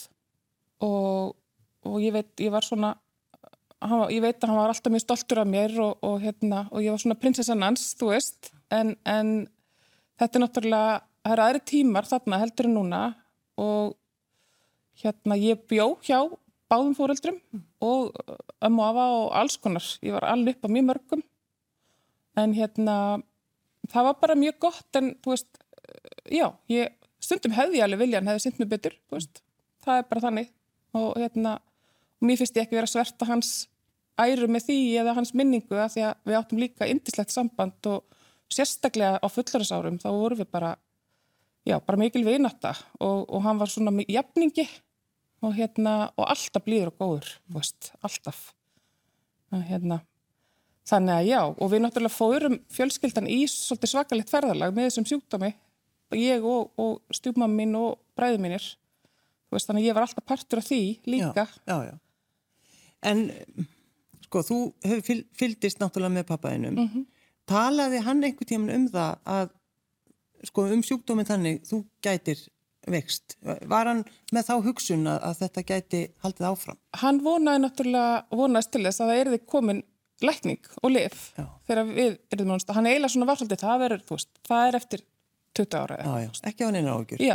og, 0.85 1.35
og 1.85 1.97
ég 2.03 2.13
veit, 2.15 2.31
ég 2.41 2.53
var 2.53 2.65
svona, 2.65 2.95
var, 3.81 4.13
ég 4.13 4.23
veit 4.23 4.39
að 4.39 4.49
hann 4.49 4.59
var 4.59 4.71
alltaf 4.71 4.93
mjög 4.93 5.03
stoltur 5.03 5.41
af 5.41 5.49
mér 5.49 5.75
og, 5.83 5.97
og, 6.05 6.15
hérna, 6.23 6.65
og 6.71 6.83
ég 6.83 6.93
var 6.93 7.01
svona 7.01 7.19
prinsessan 7.19 7.65
hans, 7.65 7.91
þú 7.99 8.13
veist, 8.13 8.51
en, 8.73 8.95
en 9.05 9.35
þetta 10.19 10.39
er 10.39 10.43
náttúrulega, 10.45 10.95
það 11.25 11.35
eru 11.35 11.45
aðri 11.45 11.61
tímar 11.71 12.09
þarna 12.09 12.41
heldur 12.41 12.69
en 12.69 12.75
núna 12.79 13.03
og 13.61 13.95
hérna 15.01 15.37
ég 15.39 15.63
bjó 15.69 15.95
hjá 16.05 16.19
báðum 16.71 16.95
fóreldrum 16.97 17.39
og 17.83 18.15
ömmu 18.65 18.81
og 18.81 18.89
afa 18.89 19.05
og 19.19 19.27
alls 19.41 19.57
konar. 19.61 19.85
Ég 20.01 20.15
var 20.15 20.25
alveg 20.31 20.57
upp 20.57 20.65
á 20.65 20.69
mjög 20.71 20.87
mörgum. 20.89 21.23
En 22.35 22.55
hérna 22.55 22.95
það 23.91 24.07
var 24.09 24.19
bara 24.21 24.39
mjög 24.39 24.59
gott 24.65 24.99
en 24.99 25.13
þú 25.23 25.35
veist, 25.35 25.59
já, 26.31 26.47
ég, 26.71 26.95
stundum 27.21 27.55
hefði 27.55 27.79
ég 27.79 27.85
alveg 27.85 28.01
viljan, 28.05 28.27
hefði 28.29 28.45
synd 28.45 28.61
mér 28.61 28.71
betur, 28.73 28.97
þú 29.09 29.19
veist, 29.19 29.41
það 29.85 30.01
er 30.01 30.09
bara 30.09 30.25
þannig. 30.25 30.51
Og 30.95 31.09
hérna, 31.19 31.57
mér 32.27 32.39
finnst 32.41 32.57
ég 32.57 32.65
ekki 32.65 32.77
vera 32.77 32.89
að 32.89 32.95
sverta 32.95 33.27
hans 33.29 33.51
æru 34.21 34.47
með 34.51 34.69
því 34.69 34.79
eða 35.01 35.15
hans 35.17 35.33
minningu 35.35 35.77
að 35.77 35.95
því 35.95 36.05
að 36.07 36.29
við 36.29 36.39
áttum 36.39 36.61
líka 36.61 36.89
indislegt 36.89 37.35
samband 37.35 37.91
og 37.91 38.25
sérstaklega 38.51 39.19
á 39.19 39.27
fullarisárum 39.31 39.99
þá 40.01 40.09
vorum 40.13 40.39
við 40.39 40.49
bara, 40.53 40.73
já, 41.67 41.77
bara 41.79 41.99
mikil 41.99 42.23
vinata 42.27 42.75
og, 42.99 43.25
og 43.27 43.45
hann 43.45 43.61
var 43.61 43.71
svona 43.71 43.93
með 43.95 44.13
jafningi 44.15 44.67
og 45.45 45.55
hérna, 45.57 45.95
og 46.15 46.29
alltaf 46.31 46.63
blíður 46.65 46.93
og 46.93 47.01
góður, 47.01 47.31
veist, 47.53 47.91
alltaf. 48.05 48.47
Og 49.53 49.61
hérna, 49.67 49.99
Þannig 50.85 51.15
að 51.15 51.27
já, 51.31 51.39
og 51.49 51.69
við 51.71 51.81
náttúrulega 51.81 52.13
fórum 52.13 52.55
fjölskyldan 52.73 53.29
í 53.31 53.39
svolítið 53.49 53.89
svakalegt 53.89 54.29
ferðalag 54.29 54.73
með 54.75 54.91
þessum 54.91 55.07
sjúkdómi, 55.09 55.49
ég 56.21 56.45
og, 56.45 56.67
og 56.77 57.15
stjúpmamma 57.17 57.57
mín 57.57 57.73
og 57.79 57.95
bræðu 58.17 58.37
mínir. 58.43 58.67
Þú 59.49 59.57
veist, 59.57 59.69
þannig 59.69 59.81
að 59.81 59.87
ég 59.87 59.97
var 59.97 60.05
alltaf 60.05 60.27
partur 60.29 60.61
af 60.61 60.67
því 60.67 60.81
líka. 61.09 61.47
Já, 61.65 61.71
já, 61.71 61.77
já. 61.89 61.95
En 63.03 63.25
sko, 64.25 64.41
þú 64.45 64.57
hefur 64.85 65.05
fyl, 65.05 65.19
fylgdist 65.37 65.81
náttúrulega 65.81 66.19
með 66.19 66.27
pappaðinum. 66.31 66.79
Mhm. 66.85 67.05
Talaði 67.45 68.01
hann 68.01 68.23
einhvern 68.23 68.49
tíman 68.49 68.75
um 68.75 68.85
það 68.89 69.17
að, 69.25 69.49
sko, 70.49 70.65
um 70.73 70.81
sjúkdóminn 70.81 71.27
þannig, 71.29 71.61
þú 71.69 71.83
gætir 72.01 72.39
vext. 72.89 73.35
Var 73.41 73.89
hann 73.89 74.03
með 74.33 74.47
þá 74.49 74.55
hugsun 74.65 75.05
að, 75.09 75.19
að 75.29 75.41
þetta 75.43 75.63
gæti 75.69 76.01
haldið 76.23 76.47
áfram? 76.49 76.79
Hann 77.01 77.21
vonaði 77.25 77.61
náttúrulega, 77.63 78.23
vonaðist 78.31 78.71
til 78.73 78.83
þess 78.85 79.01
að 79.03 79.11
það 79.11 79.21
erði 79.23 79.41
komin 79.45 79.83
lækning 80.25 80.69
og 80.81 80.93
lif 80.93 81.25
Já. 81.35 81.45
þegar 81.67 81.89
við 81.89 82.17
erum 82.31 82.51
náttúrulega, 82.51 82.77
hann 82.77 82.89
eiginlega 82.89 83.13
svona 83.13 83.29
var 83.29 83.41
svolítið, 83.41 83.63
það 83.65 83.97
þú 84.05 84.17
veist, 84.17 84.31
það 84.47 84.67
er 84.67 84.79
eftir 84.79 85.05
20 85.55 85.79
ára. 85.79 85.97
Já, 86.01 86.13
já, 86.25 86.29
ekki 86.49 86.63
á 86.63 86.67
hann 86.67 86.79
einu 86.79 86.95
ágjur. 86.95 87.25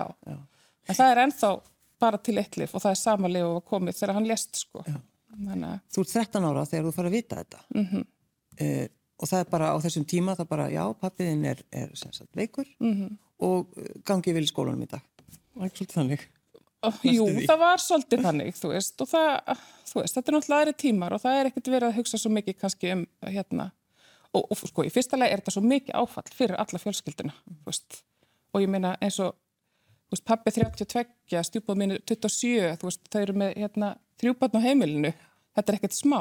En 0.91 0.97
það 0.97 1.13
er 1.13 1.23
ennþá 1.25 1.53
bara 2.01 2.19
til 2.25 2.37
eitt 2.41 2.57
lif 2.57 2.75
og 2.75 2.83
það 2.83 2.95
er 2.95 3.01
sama 3.01 3.31
lif 3.31 3.47
og 3.47 3.65
komið 3.69 3.99
þegar 4.01 4.17
hann 4.17 4.29
lést, 4.29 4.63
sko. 4.65 4.85
Þannig 5.31 5.69
að, 5.71 5.81
Þú 5.95 6.01
ert 6.05 6.13
13 6.17 6.45
ára 6.51 6.65
þegar 6.67 6.85
þú 6.89 6.95
fara 6.97 7.09
að 7.13 7.17
vita 7.19 7.37
þetta. 7.45 7.61
Mm 7.75 7.87
Mhm. 7.91 8.89
og 9.21 9.29
það 9.29 9.41
er 9.41 9.49
bara 9.51 9.67
á 9.73 9.77
þessum 9.81 10.05
tíma, 10.09 10.35
það 10.37 10.49
bara, 10.49 10.67
já, 10.73 10.83
pappiðin 11.01 11.45
er, 11.47 11.59
er 11.73 11.91
sem 11.95 12.13
sagt 12.13 12.33
veikur 12.37 12.67
Mhm. 12.81 13.17
og 13.41 13.69
eh, 13.79 13.89
gangi 14.05 14.33
vil 14.35 14.45
í 14.45 14.49
skólanum 14.51 14.83
í 14.83 14.89
dag. 14.89 15.03
Það 15.57 15.65
er 15.65 15.71
svolítið 15.71 15.97
þannig. 16.01 16.21
Jú, 17.05 17.27
því. 17.29 17.47
það 17.47 17.59
var 17.61 17.77
svolítið 17.79 18.23
þannig, 18.25 18.55
þú 18.57 18.69
veist, 18.73 19.01
og 19.05 19.09
það, 19.09 19.57
þú 19.85 20.01
veist, 20.01 20.15
þetta 20.17 20.29
er 20.29 20.35
náttúrulega 20.35 20.61
aðri 20.65 20.75
tímar 20.81 21.13
og 21.13 21.21
það 21.21 21.41
er 21.41 21.47
ekkert 21.51 21.69
verið 21.69 21.89
að 21.91 21.97
hugsa 21.99 22.19
svo 22.19 22.31
mikið 22.33 22.57
kannski 22.59 22.93
um, 22.95 23.07
hérna, 23.23 23.67
og, 24.33 24.47
og 24.51 24.57
sko, 24.57 24.85
í 24.89 24.91
fyrsta 24.95 25.19
lagi 25.21 25.33
er 25.35 25.43
þetta 25.43 25.53
svo 25.53 25.63
mikið 25.63 25.95
áfall 26.01 26.33
fyrir 26.33 26.57
alla 26.57 26.79
fjölskylduna, 26.81 27.35
þú 27.51 27.65
veist, 27.69 28.03
og 28.55 28.63
ég 28.65 28.69
meina 28.73 28.95
eins 29.03 29.19
og, 29.21 29.35
þú 30.09 30.17
veist, 30.17 30.25
pappi 30.25 30.51
32, 30.57 31.43
stjúpað 31.51 31.77
mínu 31.83 32.01
27, 32.09 32.77
þú 32.81 32.89
veist, 32.89 33.05
þau 33.13 33.21
eru 33.27 33.35
með, 33.45 33.55
hérna, 33.61 33.93
þrjúbarn 34.21 34.61
á 34.61 34.67
heimilinu, 34.67 35.13
þetta 35.57 35.73
er 35.73 35.79
ekkert 35.81 35.97
smá, 35.97 36.21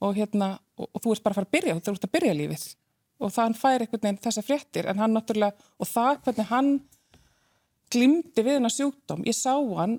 og 0.00 0.16
hérna, 0.16 0.54
og, 0.78 0.88
og 0.88 1.02
þú 1.04 1.14
ert 1.14 1.26
bara 1.26 1.36
að 1.36 1.40
fara 1.40 1.50
að 1.50 1.56
byrja, 1.58 1.76
þú 1.80 1.94
ert 1.94 2.08
að 2.08 2.14
byrja 2.16 2.36
lífið, 2.38 2.66
og 3.20 3.34
það 3.34 3.46
hann 3.46 3.58
fær 3.60 3.84
einhvern 3.84 4.06
veginn 4.06 4.22
þessa 4.24 4.46
fréttir, 4.46 4.88
en 4.88 5.02
hann 5.02 5.16
náttúrulega, 5.16 5.68
og 5.76 5.90
það 5.90 6.22
hvernig 6.24 6.50
hann 6.50 6.72
glimti 7.90 8.44
við 8.46 8.58
hennar 8.58 8.74
sjúkdóm. 8.74 9.24
Ég 9.26 9.36
sá 9.36 9.54
hann 9.54 9.98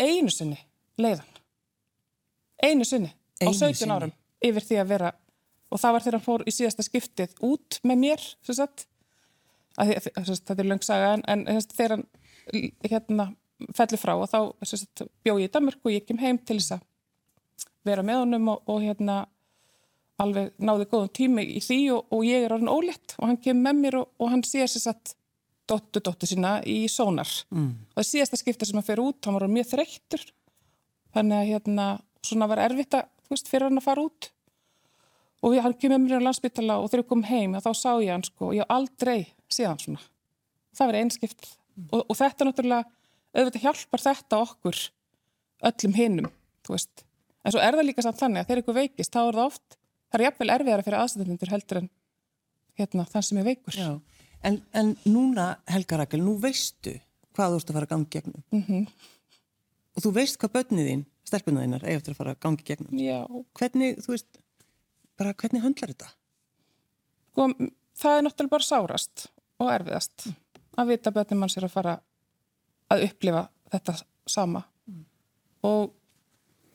einu 0.00 0.32
sinni 0.32 0.58
leiðan. 1.00 1.28
Einu 2.64 2.86
sinni 2.88 3.10
á 3.42 3.46
Einu 3.46 3.54
17 3.54 3.78
sinni? 3.78 3.94
árum 3.94 4.14
yfir 4.44 4.66
því 4.66 4.80
að 4.80 4.90
vera 4.92 5.12
og 5.72 5.80
það 5.82 5.94
var 5.94 6.04
þegar 6.04 6.16
hann 6.18 6.26
fór 6.26 6.44
í 6.46 6.54
síðasta 6.54 6.84
skiptið 6.86 7.38
út 7.46 7.78
með 7.86 8.02
mér, 8.02 8.26
sem 8.46 8.58
sagt. 8.58 8.86
Að 9.80 9.96
að, 9.96 10.28
sagt, 10.28 10.44
þetta 10.46 10.62
er 10.62 10.68
löngsaga 10.70 11.08
en, 11.16 11.24
en 11.50 11.64
þegar 11.74 11.96
hann 11.96 12.04
hérna 12.84 13.30
fellur 13.76 14.00
frá 14.00 14.14
og 14.16 14.28
þá 14.30 14.66
sagt, 14.66 15.04
bjó 15.24 15.36
ég 15.38 15.48
í 15.48 15.54
Danmark 15.54 15.84
og 15.84 15.94
ég 15.94 16.06
kem 16.08 16.20
heim 16.22 16.38
til 16.40 16.58
þess 16.58 16.76
að 16.78 16.84
vera 17.84 18.04
með 18.06 18.22
honum 18.24 18.50
og, 18.54 18.62
og 18.70 18.82
hérna 18.82 19.24
alveg 20.20 20.52
náði 20.62 20.86
góðum 20.90 21.12
tími 21.14 21.44
í 21.56 21.60
því 21.62 21.80
og, 21.96 22.06
og 22.14 22.24
ég 22.26 22.46
er 22.46 22.54
orðin 22.54 22.72
ólétt 22.72 23.16
og 23.18 23.28
hann 23.28 23.40
kemur 23.42 23.66
með 23.66 23.80
mér 23.82 23.98
og, 24.00 24.10
og 24.22 24.32
hann 24.32 24.44
sér 24.46 24.70
sér 24.70 24.86
satt 24.88 25.14
dóttu 25.68 26.02
dóttu 26.04 26.28
sína 26.28 26.58
í 26.68 26.84
sónar. 26.92 27.30
Mm. 27.54 27.72
og 27.94 28.00
það 28.00 28.10
síðasta 28.10 28.40
skipta 28.40 28.68
sem 28.68 28.78
hann 28.78 28.86
fer 28.86 29.02
út 29.02 29.24
hann 29.24 29.38
var 29.38 29.50
mjög 29.50 29.70
þreyttur. 29.72 30.24
Þannig 31.14 31.40
að 31.40 31.50
hérna 31.52 31.88
svona 32.26 32.48
var 32.50 32.62
erfitt 32.64 32.96
að 32.98 33.06
þú 33.24 33.36
veist, 33.36 33.50
fyrir 33.50 33.68
hann 33.68 33.80
að 33.80 33.86
fara 33.86 34.04
út. 34.04 34.30
Og 35.44 35.56
hann 35.60 35.76
kemur 35.76 35.98
með 35.98 36.06
mér 36.08 36.24
á 36.24 36.26
landsbytala 36.28 36.78
og 36.80 36.90
þegar 36.90 37.02
við 37.02 37.10
komum 37.10 37.28
heim 37.28 37.56
þá 37.60 37.70
sá 37.76 37.90
ég 38.00 38.12
hann 38.12 38.26
sko, 38.26 38.52
ég 38.56 38.64
hef 38.64 38.74
aldrei 38.74 39.18
séð 39.52 39.70
hann 39.70 39.82
svona. 39.82 40.04
Það 40.74 40.90
var 40.90 41.00
einskipt. 41.00 41.48
Og, 41.90 42.00
og 42.00 42.16
þetta 42.18 42.46
náttúrulega, 42.48 42.90
auðvitað 43.34 43.64
hjálpar 43.66 44.04
þetta 44.04 44.40
okkur 44.44 44.80
öllum 45.70 45.96
hinnum, 45.98 46.30
þú 46.66 46.76
veist. 46.76 47.04
En 47.44 47.52
svo 47.52 47.60
er 47.60 47.76
það 47.76 47.88
líka 47.88 48.04
samt 48.04 48.20
þannig 48.20 48.42
að 48.42 48.50
þegar 48.50 48.62
ykkur 48.62 48.78
veikist, 48.78 49.12
þá 49.12 49.20
er 49.22 49.38
það 49.38 49.48
oft, 49.48 49.78
það 50.08 50.20
er 50.20 50.24
jafnvel 50.28 50.50
erfiðara 50.54 50.86
fyrir 50.86 51.00
aðstæðundur 51.00 51.52
heldur 51.52 51.80
en 51.80 51.88
hérna, 52.80 53.06
þann 53.10 53.26
sem 53.28 53.40
er 53.40 53.48
veikur. 53.48 53.78
Já, 53.78 53.90
en, 54.48 54.60
en 54.76 54.94
núna, 55.08 55.48
Helga 55.70 56.00
Rakel, 56.00 56.22
nú 56.24 56.36
veistu 56.42 56.94
hvað 57.34 57.54
þú 57.54 57.60
ert 57.60 57.72
að 57.72 57.78
fara 57.78 57.88
að 57.88 57.92
gangi 57.94 58.10
gegnum. 58.14 58.44
Mm 58.54 58.62
-hmm. 58.62 58.86
Og 59.94 60.02
þú 60.02 60.10
veist 60.14 60.38
hvað 60.38 60.54
börnið 60.56 60.88
þín, 60.88 61.04
stelpunna 61.24 61.64
þínar, 61.64 61.84
eigi 61.84 61.96
eftir 61.96 62.12
að 62.14 62.16
fara 62.16 62.30
að 62.34 62.40
gangi 62.40 62.64
gegnum. 62.64 62.98
Já. 62.98 63.20
Hvernig, 63.58 63.98
þú 64.04 64.10
veist, 64.14 64.38
bara 65.18 65.34
hvernig 65.34 65.62
höndlar 65.62 65.92
þetta? 65.92 66.08
Sko, 67.30 67.48
það 67.94 68.16
er 68.16 68.22
náttúrulega 68.22 68.54
bara 68.54 68.62
sárast 68.62 69.26
og 69.58 69.70
erfiðast 69.70 70.28
að 70.76 70.88
vita 70.88 71.10
börnum 71.10 71.38
manns 71.38 71.56
er 71.56 71.64
að 71.64 71.74
fara 71.74 72.00
að 72.92 73.06
upplifa 73.08 73.46
þetta 73.72 73.96
sama. 74.30 74.64
Og, 75.64 75.92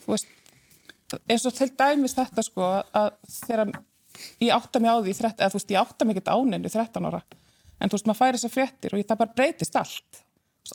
þú 0.04 0.14
veist, 0.14 0.32
eins 1.30 1.46
og 1.46 1.56
til 1.58 1.70
dæmis 1.78 2.18
þetta 2.18 2.46
sko 2.46 2.70
að 2.70 3.12
þegar 3.34 3.72
ég 4.42 4.54
átta 4.56 4.82
mig 4.82 4.92
á 4.92 4.98
því 5.00 5.14
13, 5.20 5.38
eða 5.38 5.52
þú 5.52 5.60
veist 5.60 5.74
ég 5.74 5.84
átta 5.84 6.06
mig 6.08 6.18
ekkert 6.18 6.34
áninu 6.34 6.74
13 6.74 7.10
ára. 7.10 7.22
En 7.80 7.92
þú 7.92 7.98
veist 7.98 8.10
maður 8.10 8.20
færi 8.20 8.40
þessar 8.40 8.56
fréttir 8.56 8.94
og 8.94 9.02
ég, 9.02 9.08
það 9.08 9.22
bara 9.22 9.38
breytist 9.38 9.80
allt. 9.80 10.24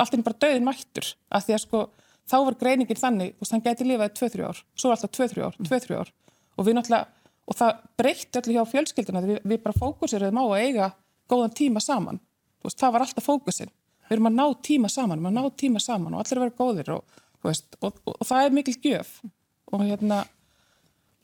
Allt 0.00 0.14
er 0.14 0.24
bara 0.26 0.40
döðin 0.42 0.66
mættur. 0.66 1.10
Af 1.30 1.44
því 1.46 1.54
að 1.54 1.64
sko 1.66 1.82
þá 2.30 2.36
var 2.48 2.56
greiningin 2.60 2.98
þannig 2.98 3.34
veist 3.38 3.52
hann 3.54 3.64
geti 3.64 3.86
lifaði 3.86 4.14
2-3 4.20 4.46
ár, 4.48 4.62
svo 4.80 4.94
alltaf 4.94 5.12
2-3 5.12 5.44
ár 5.44 5.58
2-3 5.60 5.98
ár. 6.00 6.12
Og 6.56 6.66
við 6.66 6.78
náttúrulega 6.78 7.24
og 7.44 7.58
það 7.58 7.80
breytti 8.00 8.40
allir 8.40 8.56
hjá 8.56 8.70
fjölskylduna 8.70 9.22
við, 9.24 9.40
við 9.44 9.62
bara 9.64 9.76
fókusirum 9.76 10.40
á 10.40 10.44
að 10.44 10.62
eiga 10.64 10.90
góðan 11.28 11.56
tíma 11.56 11.82
saman, 11.84 12.20
þú 12.60 12.70
veist 12.70 12.80
það 12.80 12.94
var 12.94 13.04
alltaf 13.04 13.26
fókusin 13.26 13.72
við 14.08 14.16
erum 14.16 14.30
að 14.30 14.38
ná 14.38 14.46
tíma 14.68 14.90
saman, 14.92 15.20
við 15.20 15.30
erum 15.30 15.30
að 15.30 15.36
ná 15.38 15.58
tíma 15.60 15.82
saman 15.82 16.14
og 16.14 16.22
allir 16.22 16.40
að 16.40 16.44
vera 16.44 16.58
góðir 16.60 16.92
og, 16.94 17.18
veist, 17.44 17.76
og, 17.80 17.98
og, 18.04 18.16
og 18.18 18.28
það 18.28 18.46
er 18.46 18.56
mikil 18.58 18.76
gjöf. 18.84 19.12
Og 19.74 19.84
hérna 19.84 20.20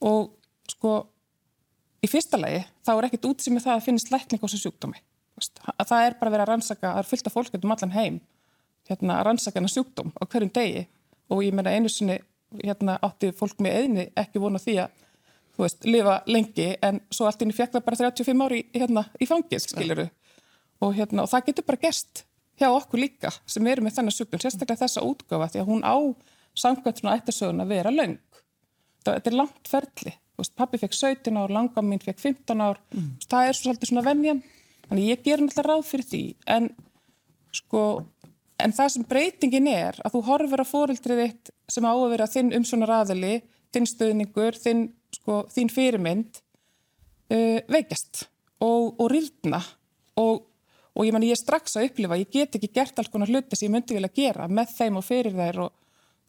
og 0.06 0.32
sko 0.70 0.94
í 2.00 2.08
fyrsta 2.08 2.40
lagi 2.40 2.62
þá 2.86 2.92
er 2.94 3.08
ekkit 3.10 3.28
útsýð 3.30 3.56
með 3.56 3.66
það 3.66 3.76
að 3.76 3.86
finnist 3.86 4.12
lækning 4.12 4.40
á 4.40 4.44
þessu 4.46 4.62
sjúkdómi. 4.64 5.02
Að 5.76 5.86
það 5.88 6.06
er 6.06 6.16
bara 6.20 6.32
verið 6.34 6.44
að 6.44 6.50
rannsaka 6.52 6.86
það 6.86 7.02
er 7.02 7.10
fullt 7.10 7.28
af 7.28 7.36
fólk 7.36 7.58
um 7.60 7.74
allan 7.74 7.94
heim 7.96 8.18
hérna, 8.90 9.18
að 9.18 9.26
rannsaka 9.28 9.60
hana 9.60 9.70
sjúkdóm 9.70 10.10
á 10.16 10.22
hverjum 10.24 10.52
degi. 10.56 10.86
Og 11.30 11.44
ég 11.44 11.54
meina 11.54 11.72
einu 11.76 11.92
sinni 11.92 12.18
hérna, 12.64 12.96
átti 13.04 13.30
fólk 13.36 13.60
með 13.62 13.76
eðni 13.82 14.06
ekki 14.18 14.42
vona 14.42 14.60
því 14.60 14.76
að 14.84 15.04
þú 15.54 15.64
veist, 15.66 15.86
lifa 15.86 16.16
lengi 16.30 16.66
en 16.86 17.00
svo 17.12 17.28
allt 17.28 17.44
inn 17.44 17.52
í 17.52 17.56
fjekla 17.56 17.82
bara 17.84 17.98
35 18.00 18.46
ári 18.46 18.64
hérna, 18.74 19.04
í 19.20 19.28
fangis, 19.28 19.68
skiljuru 19.70 20.08
og, 20.80 20.94
hérna, 20.96 21.24
og 21.24 21.30
það 21.30 21.50
getur 21.50 21.66
bara 21.68 21.82
gerst 21.84 22.24
hjá 22.60 22.68
okkur 22.68 23.02
líka 23.02 23.32
sem 23.48 23.66
eru 23.66 23.84
með 23.84 23.98
þennan 23.98 24.16
sjúkdóm 24.16 24.42
sérstaklega 24.42 24.84
þessa 24.84 25.04
útgáfa 25.06 25.50
því 25.52 25.62
að 25.62 25.70
hún 25.70 25.84
á 25.86 25.96
samkvæmt 26.60 27.00
svona 27.00 27.16
ættisögun 27.18 27.64
að 27.64 27.72
vera 27.74 27.94
laung 27.94 28.18
þetta 29.06 29.30
er 29.30 29.36
langt 29.38 29.68
ferli. 29.70 30.14
Veist, 30.40 30.54
pappi 30.56 30.78
fekk 30.80 30.94
17 30.96 31.36
ár, 31.36 31.52
langam 31.52 31.88
mín 31.88 32.00
fekk 32.00 32.20
15 32.20 32.62
ár. 32.64 32.80
Mm. 32.94 33.10
það 33.26 33.48
er 33.48 33.56
svo 33.56 33.66
svolítið 33.68 33.92
svona 33.92 34.06
vennjan 34.06 34.42
þannig 34.86 35.10
ég 35.10 35.24
ger 35.24 35.42
náttúrulega 35.42 35.68
ráð 35.68 35.84
fyrir 35.88 36.08
því 36.10 36.22
en 36.54 36.70
sko 37.54 37.82
en 38.64 38.74
það 38.76 38.92
sem 38.94 39.06
breytingin 39.08 39.68
er 39.70 39.98
að 40.04 40.16
þú 40.16 40.22
horfur 40.28 40.62
að 40.62 40.70
fórildrið 40.70 41.22
þitt 41.22 41.52
sem 41.70 41.86
á 41.86 41.92
að 41.92 42.10
vera 42.12 42.28
þinn 42.30 42.52
umsónar 42.58 42.92
aðali, 43.00 43.34
þinn 43.74 43.88
stöðningur 43.88 44.58
þinn, 44.58 44.84
sko, 45.14 45.42
þín 45.54 45.72
fyrirmynd 45.72 46.40
uh, 47.32 47.58
veikast 47.70 48.26
og, 48.60 48.96
og 49.00 49.06
rýrna. 49.12 49.62
Og, 50.20 50.42
og 50.94 51.06
ég, 51.06 51.14
man, 51.14 51.24
ég 51.26 51.36
er 51.36 51.40
strax 51.40 51.76
að 51.78 51.90
upplifa, 51.90 52.18
ég 52.20 52.32
get 52.32 52.56
ekki 52.58 52.72
gert 52.74 52.98
alls 52.98 53.10
konar 53.12 53.30
hluti 53.30 53.56
sem 53.58 53.68
ég 53.68 53.74
myndi 53.74 53.96
vilja 53.96 54.10
gera 54.14 54.48
með 54.50 54.74
þeim 54.78 54.98
og 55.00 55.06
fyrir 55.06 55.36
þær 55.36 55.64
og 55.66 55.76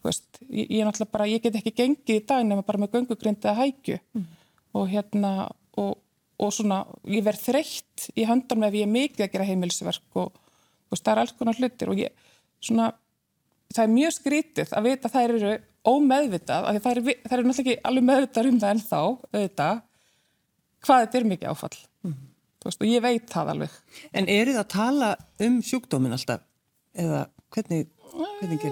Veist, 0.02 0.40
ég, 0.50 0.66
ég, 0.80 1.02
bara, 1.14 1.28
ég 1.30 1.44
get 1.44 1.60
ekki 1.60 1.76
gengið 1.78 2.16
í 2.16 2.22
dag 2.26 2.42
nema 2.42 2.64
bara 2.66 2.80
með 2.82 2.96
göngugryndi 2.96 3.46
að 3.52 3.60
hækju 3.60 4.00
mm. 4.18 4.24
og 4.80 4.88
hérna 4.90 5.34
og, 5.78 5.92
og 6.42 6.54
svona 6.56 6.80
ég 7.06 7.22
verð 7.22 7.44
þreytt 7.44 8.08
í 8.18 8.26
höndan 8.26 8.64
með 8.64 8.72
ef 8.72 8.78
ég 8.80 8.88
er 8.88 8.96
mikið 8.96 9.26
að 9.28 9.36
gera 9.36 9.46
heimilsverk 9.46 10.18
og, 10.24 10.40
og 10.90 10.98
það 10.98 11.12
er 11.14 11.22
alls 11.22 11.36
konar 11.38 11.60
hlutir 11.62 11.94
og 11.94 12.02
ég 12.02 12.26
svona 12.66 12.90
það 13.72 13.84
er 13.84 13.94
mjög 13.94 14.16
skrítið 14.18 14.74
að 14.74 14.90
vita 14.90 15.10
að 15.10 15.16
það 15.16 15.28
eru 15.28 15.54
ómeðvitað, 15.92 16.66
að 16.66 16.82
það 16.82 16.92
eru, 16.92 17.16
það 17.22 17.38
eru 17.38 17.48
náttúrulega 17.48 17.74
ekki 17.74 17.88
alveg 17.90 18.08
meðvitað 18.10 18.50
um 18.50 18.60
það 18.62 18.74
ennþá 18.76 19.00
auðvitað, 19.02 19.80
hvað 20.86 21.06
þetta 21.06 21.20
er 21.20 21.30
mikið 21.32 21.54
áfall. 21.54 21.78
Veist, 22.70 22.82
og 22.82 22.90
ég 22.90 23.04
veit 23.04 23.26
það 23.32 23.54
alveg. 23.56 23.80
En 24.14 24.30
eru 24.30 24.56
það 24.56 24.64
að 24.64 24.72
tala 24.76 25.10
um 25.48 25.58
sjúkdómin 25.66 26.16
alltaf? 26.18 26.46
Eða 27.02 27.26
hvernig 27.56 27.90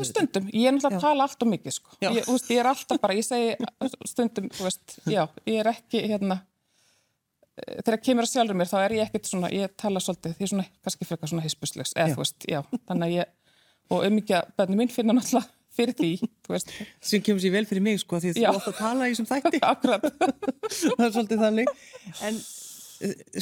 stundum, 0.09 0.49
ég 0.51 0.67
er 0.67 0.75
náttúrulega 0.75 0.97
að 0.97 1.03
tala 1.03 1.25
allt 1.25 1.43
og 1.43 1.49
mikið 1.53 1.75
sko. 1.75 1.97
ég, 2.03 2.21
veist, 2.27 2.49
ég 2.51 2.61
er 2.61 2.69
alltaf 2.69 2.99
bara, 3.01 3.15
ég 3.15 3.25
segi 3.25 3.55
stundum, 4.09 4.49
veist, 4.59 4.97
já, 5.07 5.21
ég 5.47 5.61
er 5.61 5.69
ekki 5.71 6.01
hérna 6.11 6.41
eh, 7.55 7.79
þegar 7.85 8.01
kemur 8.03 8.27
að 8.27 8.33
sjálfur 8.33 8.59
mér 8.59 8.71
þá 8.71 8.77
er 8.81 8.97
ég 8.97 9.07
ekkert 9.07 9.31
svona 9.31 9.51
ég 9.53 9.75
tala 9.79 10.03
svolítið, 10.03 10.35
því 10.39 10.51
svona, 10.51 10.67
kannski 10.83 11.07
eitthvað 11.07 11.31
svona 11.31 11.45
hispuslegs, 11.45 11.95
eða 11.95 12.17
þú 12.17 12.23
veist, 12.25 12.49
já, 12.51 12.59
þannig 12.89 13.07
að 13.07 13.15
ég 13.15 13.33
og 13.89 14.05
um 14.05 14.19
ekki 14.21 14.37
að 14.37 14.53
bönni 14.59 14.79
mín 14.81 14.93
finna 14.93 15.15
náttúrulega 15.17 15.55
fyrir 15.79 15.95
því, 15.95 16.11
þú 16.45 16.55
veist. 16.55 16.71
Sem 17.05 17.23
kemur 17.23 17.41
sér 17.43 17.53
vel 17.55 17.65
fyrir 17.69 17.83
mig 17.85 17.99
sko, 18.01 18.19
því 18.19 18.35
þú 18.35 18.47
ótt 18.51 18.69
að 18.71 18.79
tala 18.81 19.07
í 19.07 19.13
þessum 19.13 19.27
þætti. 19.29 19.61
Það 19.69 21.05
er 21.05 21.13
svolítið 21.13 21.43
þannig. 21.45 21.69
En 22.27 22.35
eh, 22.35 22.58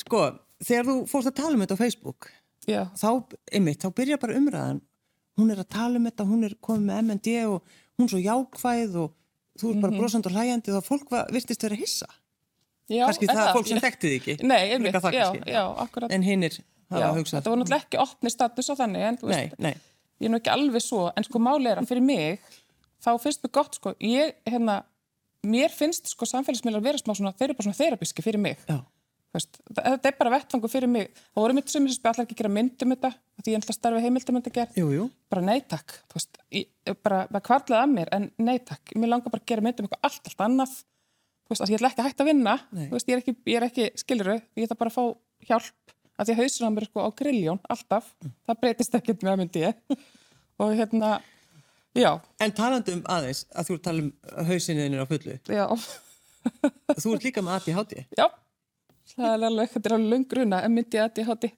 sko, 0.04 0.22
þegar 0.64 0.90
þú 0.90 0.98
fórst 1.10 1.32
að 1.32 1.40
tala 1.40 1.58
um 1.58 1.64
þetta 1.64 1.78
á 1.78 1.84
Facebook 1.84 2.30
já. 2.68 2.84
þá, 2.98 3.10
einmitt, 3.54 3.82
þá 3.82 3.94
byrja 3.98 4.20
bara 4.22 4.38
umræðan. 4.38 4.82
Hún 5.38 5.54
er 5.54 5.62
að 5.62 5.70
tala 5.74 6.00
um 6.00 6.08
þetta, 6.10 6.28
hún 6.28 6.48
er 6.48 6.56
komið 6.64 6.88
með 6.88 7.02
MND 7.04 7.34
og 7.48 7.76
hún 7.98 8.08
er 8.08 8.14
svo 8.14 8.22
jákvæð 8.22 8.96
og 9.04 9.12
þú 9.58 9.70
er 9.70 9.76
bara 9.76 9.78
mm 9.78 9.84
-hmm. 9.84 10.00
brosand 10.00 10.30
og 10.30 10.34
hlæjandi 10.34 10.74
þá 10.74 10.82
fólk 10.86 11.12
var, 11.12 11.28
virtist 11.34 11.64
vera 11.64 11.76
hissa. 11.76 12.08
Já, 12.88 13.06
kannski 13.06 13.28
það 13.28 13.44
er 13.44 13.54
fólk 13.54 13.68
sem 13.68 13.80
þekkti 13.80 14.08
þig 14.08 14.22
ekki. 14.22 14.48
Nei, 14.48 14.64
einmitt, 14.72 14.94
já, 14.94 15.02
kannski, 15.02 15.52
já, 15.52 15.64
akkurat. 15.78 16.12
En 16.12 16.24
hinn 16.24 16.44
er 16.44 16.54
að 16.90 17.18
hugsa 17.20 17.42
Það 17.42 17.52
var 17.52 17.58
náttúrulega 17.58 17.84
ekki 17.84 17.98
opni 17.98 18.30
status 18.30 18.70
á 18.72 18.74
þannig 18.80 19.02
en 19.02 19.18
þú 19.18 19.28
veist, 19.28 19.60
nei, 19.60 19.72
nei. 19.72 19.76
ég 20.20 20.26
er 20.26 20.32
nú 20.32 20.38
ekki 20.38 20.50
alveg 20.50 20.82
svo 20.82 21.12
en 21.16 21.24
sko 21.24 21.40
máli 21.40 21.68
er 21.68 21.78
að 21.78 21.88
fyrir 21.88 22.02
mig 22.02 22.40
þá 23.04 23.20
finnst 23.20 23.44
mér 23.44 23.52
gott 23.52 23.76
sko, 23.76 23.94
ég, 24.00 24.36
hérna 24.46 24.86
mér 25.44 25.70
finnst 25.70 26.08
sko 26.08 26.26
samfélagsmiðlar 26.26 26.82
vera 26.82 26.98
smá 26.98 27.14
svona, 27.14 27.34
þeir 27.36 27.50
eru 27.50 27.58
bara 27.58 27.68
svona 27.68 27.82
þerapiski 27.82 28.24
fyrir 28.24 28.40
mig. 28.40 28.58
Já 28.70 28.80
Veist, 29.36 29.58
þetta 29.76 30.10
er 30.10 30.16
bara 30.18 30.32
vettfangu 30.38 30.70
fyrir 30.72 30.90
mig. 30.90 31.10
Þá 31.36 31.40
voru 31.42 31.56
mitt 31.58 31.72
sem 31.72 31.88
ég 31.88 32.06
allar 32.08 32.24
ekki 32.24 32.38
gera 32.40 32.52
myndum 32.54 32.94
þetta 32.94 33.12
því 33.44 33.54
ég 33.54 33.60
ætla 33.60 33.74
að 33.74 33.78
starfa 33.78 34.04
heimildamöndi 34.06 34.52
að 34.52 34.56
gera 34.58 35.08
bara 35.28 35.44
neytakk 35.44 35.98
bara 37.04 37.20
það 37.28 37.44
kvarlaði 37.50 37.82
að 37.82 37.92
mér 37.94 38.12
en 38.16 38.30
neytakk 38.40 38.94
mér 38.96 39.12
langar 39.12 39.34
bara 39.34 39.44
að 39.44 39.52
gera 39.52 39.66
myndum 39.66 39.88
eitthvað 39.88 40.08
allt, 40.08 40.32
allt 40.32 40.46
annað. 40.48 40.78
Veist, 41.52 41.66
ég 41.68 41.78
ætla 41.78 41.92
ekki 41.92 42.04
að 42.04 42.10
hægt 42.10 42.24
að 42.24 42.32
vinna. 42.32 42.56
Veist, 42.94 43.12
ég 43.12 43.18
er 43.18 43.24
ekki, 43.24 43.36
ekki 43.68 43.90
skiluru 44.00 44.38
ég 44.38 44.70
ætla 44.70 44.80
bara 44.80 44.94
að 44.94 44.98
fá 44.98 45.52
hjálp. 45.52 45.96
Að 46.18 46.30
því 46.30 46.34
að 46.34 46.42
hausina 46.42 46.72
mér 46.74 46.88
sko 46.88 47.04
á 47.04 47.10
grilljón 47.20 47.60
alltaf. 47.70 48.10
Mm. 48.24 48.34
það 48.48 48.62
breytist 48.64 48.96
ekkert 48.98 49.28
með 49.28 49.34
að 49.36 49.40
myndi 49.44 49.66
ég. 49.68 49.84
Og 50.64 50.74
hérna, 50.74 51.12
já. 51.94 52.10
En 52.42 52.56
talandum 52.58 53.04
aðeins 53.06 53.44
að 53.54 53.70
þú 53.70 53.78
að 53.78 53.86
tala 53.86 54.06
um 54.08 54.48
hausinniðinir 54.50 55.06
á 55.06 55.12
fullu. 55.12 55.38
Já. 55.46 55.68
Þú 56.96 57.14
ert 57.14 57.26
líka 57.28 57.44
með 57.44 57.58
ADHD 57.60 57.98
Já 58.16 58.26
það 59.14 59.32
er 59.32 59.46
alveg, 59.50 59.72
þetta 59.74 59.90
er 59.90 59.96
alveg 59.98 60.14
lungruna 60.14 60.60
myndi 60.72 61.00
ég 61.00 61.06
að 61.06 61.22
ég 61.22 61.30
hátti 61.32 61.52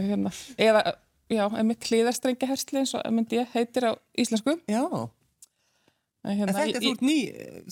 hérna. 0.00 0.32
eða, 0.56 0.82
já, 1.30 1.44
en 1.46 1.68
mitt 1.68 1.86
hlýðarstrengi 1.90 2.48
hersli 2.50 2.82
eins 2.82 2.94
og 2.98 3.06
myndi 3.14 3.40
ég 3.40 3.54
heitir 3.54 3.90
á 3.90 3.92
íslensku. 4.18 4.56
Já. 4.70 4.82
Hérna, 6.20 6.52
þetta, 6.52 6.66
ég, 6.68 6.82
þú 6.82 6.90
ert 6.94 7.04
ný, 7.06 7.18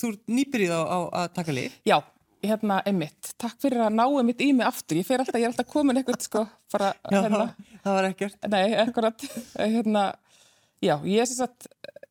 þú 0.00 0.12
ert 0.14 0.30
nýbyrjuð 0.38 0.72
á, 0.72 0.80
á 0.88 0.98
að 1.20 1.26
taka 1.36 1.52
lið 1.52 1.74
Já, 1.84 1.98
hérna, 2.40 2.78
emitt 2.88 3.34
takk 3.36 3.58
fyrir 3.60 3.82
að 3.84 3.98
ná 3.98 4.06
emitt 4.22 4.40
í 4.40 4.48
mig 4.56 4.64
aftur. 4.64 4.96
Ég 4.96 5.04
fer 5.04 5.20
alltaf, 5.20 5.36
ég 5.36 5.44
er 5.44 5.52
alltaf 5.52 5.68
komin 5.68 6.00
eitthvað 6.00 6.24
sko 6.24 6.46
bara, 6.72 6.94
Já, 7.12 7.18
hérna, 7.18 7.44
það 7.84 7.98
var 7.98 8.08
ekkert. 8.08 8.48
Nei, 8.48 8.64
ekkurat, 8.86 9.28
hérna 9.58 10.06
Já, 10.78 10.94
ég 11.02 11.20
er 11.20 11.28
sem 11.28 11.42
sagt 11.42 11.68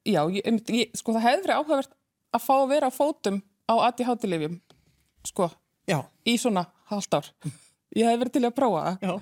Já, 0.07 0.21
ég, 0.29 0.43
ég, 0.45 0.91
sko 0.95 1.15
það 1.15 1.25
hefði 1.25 1.45
verið 1.47 1.57
áhugavert 1.57 1.95
að 2.37 2.43
fá 2.43 2.53
að 2.57 2.69
vera 2.75 2.91
á 2.91 2.93
fótum 2.93 3.41
á 3.67 3.73
ADHD-lifjum 3.89 4.59
sko 5.27 5.49
Já. 5.87 6.01
í 6.27 6.35
svona 6.39 6.67
halvt 6.91 7.17
ár. 7.17 7.31
Ég 7.95 8.09
hef 8.09 8.19
verið 8.19 8.37
til 8.37 8.45
að 8.47 8.55
prófa 8.57 8.97
það. 9.01 9.19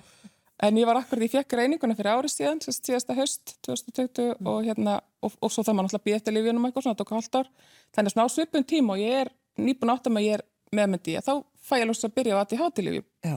En 0.66 0.78
ég 0.80 0.88
var 0.88 0.98
akkurat, 1.02 1.26
ég 1.26 1.34
fekk 1.34 1.54
reyninguna 1.60 1.96
fyrir 1.98 2.16
árið 2.16 2.32
síðan, 2.32 2.62
síðasta 2.64 3.16
höst, 3.18 3.58
2020 3.68 4.38
mm. 4.38 4.48
og 4.48 4.62
hérna, 4.64 4.94
og, 5.20 5.34
og 5.44 5.52
svo 5.52 5.66
það 5.68 5.76
maður 5.76 5.90
náttúrulega 5.90 6.06
býð 6.08 6.16
eftir 6.16 6.36
lífjunum 6.38 6.68
eitthvað, 6.70 6.86
svona 6.86 7.00
tók 7.02 7.12
halvt 7.12 7.36
ár. 7.42 7.50
Þannig 7.96 8.12
að 8.12 8.16
svona 8.16 8.28
á 8.32 8.32
svipun 8.32 8.68
tíma 8.70 8.96
og 8.96 9.02
ég 9.04 9.18
er 9.26 9.32
nýbúin 9.60 9.92
átt 9.92 10.08
að 10.08 10.16
maður 10.16 10.28
ég 10.30 10.38
er 10.38 10.46
meðmyndi, 10.80 11.18
þá 11.26 11.34
fæ 11.60 11.76
ég 11.82 11.90
lóts 11.90 12.08
að 12.08 12.16
byrja 12.16 12.40
á 12.40 12.42
ADHD-lífjum. 12.46 13.08
Já. 13.28 13.36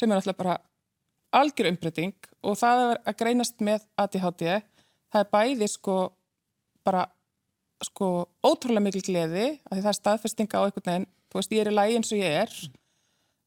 Sem 0.00 0.08
er 0.08 0.16
náttúrulega 0.16 0.40
bara 0.40 0.56
algjör 1.36 1.70
umbreyting 1.74 2.30
og 2.40 2.56
það 2.62 2.84
að 2.96 3.18
greinast 3.20 3.60
með 3.68 3.84
ADHD, 4.00 4.46
það 5.12 5.22
er 5.22 5.30
bæði 5.36 5.68
sko 5.74 5.98
bara 6.86 7.04
sko 7.84 8.08
ótrúlega 8.40 8.86
mikil 8.86 9.04
gleði, 9.04 9.46
að 9.68 9.82
það 9.82 9.92
er 9.92 9.98
staðfestinga 10.00 10.56
á 10.56 10.64
einhvern 10.64 10.88
veginn 10.88 11.08
þú 11.30 11.40
veist, 11.40 11.54
ég 11.54 11.64
er 11.64 11.70
í 11.72 11.76
lægi 11.76 12.00
eins 12.00 12.12
og 12.12 12.20
ég 12.20 12.36
er. 12.42 12.58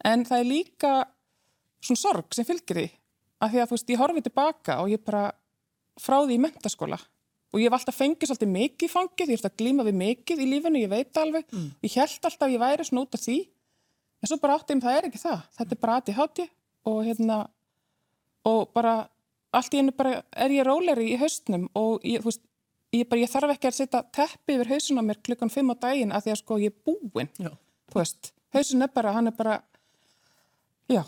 En 0.10 0.26
það 0.28 0.44
er 0.44 0.50
líka 0.50 0.94
svona 1.84 2.04
sorg 2.04 2.36
sem 2.36 2.48
fylgir 2.48 2.82
því. 2.82 2.88
Að 3.40 3.54
því 3.54 3.62
að 3.62 3.70
þú 3.70 3.78
veist, 3.78 3.94
ég 3.94 4.02
horfið 4.02 4.28
tilbaka 4.28 4.82
og 4.84 4.92
ég 4.92 5.04
bara 5.06 5.30
frá 6.00 6.20
því 6.24 6.38
í 6.38 6.44
mentaskóla 6.44 7.00
og 7.50 7.62
ég 7.62 7.70
hef 7.70 7.78
alltaf 7.80 7.98
fengið 7.98 8.30
svolítið 8.30 8.52
mikið 8.54 8.92
fangið, 8.94 9.32
ég 9.32 9.32
hef 9.32 9.44
alltaf 9.44 9.56
glímað 9.58 9.90
við 9.90 9.96
mikið 10.04 10.42
í 10.44 10.50
lífinu, 10.52 10.82
ég 10.84 10.92
veit 10.92 11.18
alveg, 11.18 11.48
mm. 11.50 11.70
ég 11.86 11.96
held 11.98 12.28
alltaf 12.30 12.52
ég 12.54 12.62
væri 12.62 12.86
svona 12.86 13.06
út 13.06 13.18
af 13.18 13.24
því, 13.24 13.38
en 14.20 14.30
svo 14.30 14.38
bara 14.44 14.58
áttið 14.60 14.76
um 14.76 14.84
það 14.84 14.98
er 14.98 15.08
ekki 15.10 15.22
það, 15.24 15.40
þetta 15.58 15.76
er 15.76 15.82
bara 15.82 15.96
aðti 15.98 16.16
háti 16.20 16.46
og 16.90 17.00
hérna, 17.08 17.40
og 18.50 18.62
bara 18.76 18.94
allt 19.56 19.74
í 19.74 19.82
hennu 19.82 19.96
bara 19.98 20.20
er 20.38 20.54
ég 20.54 20.68
róleri 20.68 21.10
í 21.16 21.18
haustnum 21.22 21.66
og 21.80 22.06
ég, 22.06 22.22
þú 22.22 22.30
veist, 22.30 22.44
ég, 22.94 23.10
bara, 23.10 23.24
ég 23.24 23.34
þarf 23.34 23.56
ekki 23.56 23.72
að 23.72 23.80
setja 23.80 24.04
teppi 24.20 24.60
yfir 24.60 24.72
hausun 24.76 25.02
á 25.02 25.04
mér 25.10 25.22
klukkan 25.26 25.54
5 25.54 25.74
á 25.74 25.76
daginn 25.88 26.14
að 26.14 26.28
því 26.28 26.36
að 26.36 26.42
sko 26.44 26.60
ég 26.62 26.76
er 26.76 26.86
búinn, 26.86 27.34
þú 27.90 28.02
veist, 28.02 28.34
hausun 28.56 28.86
er 28.86 28.92
bara, 28.94 29.14
hann 29.16 29.30
er 29.32 29.36
bara, 29.38 29.60
já, 30.90 31.04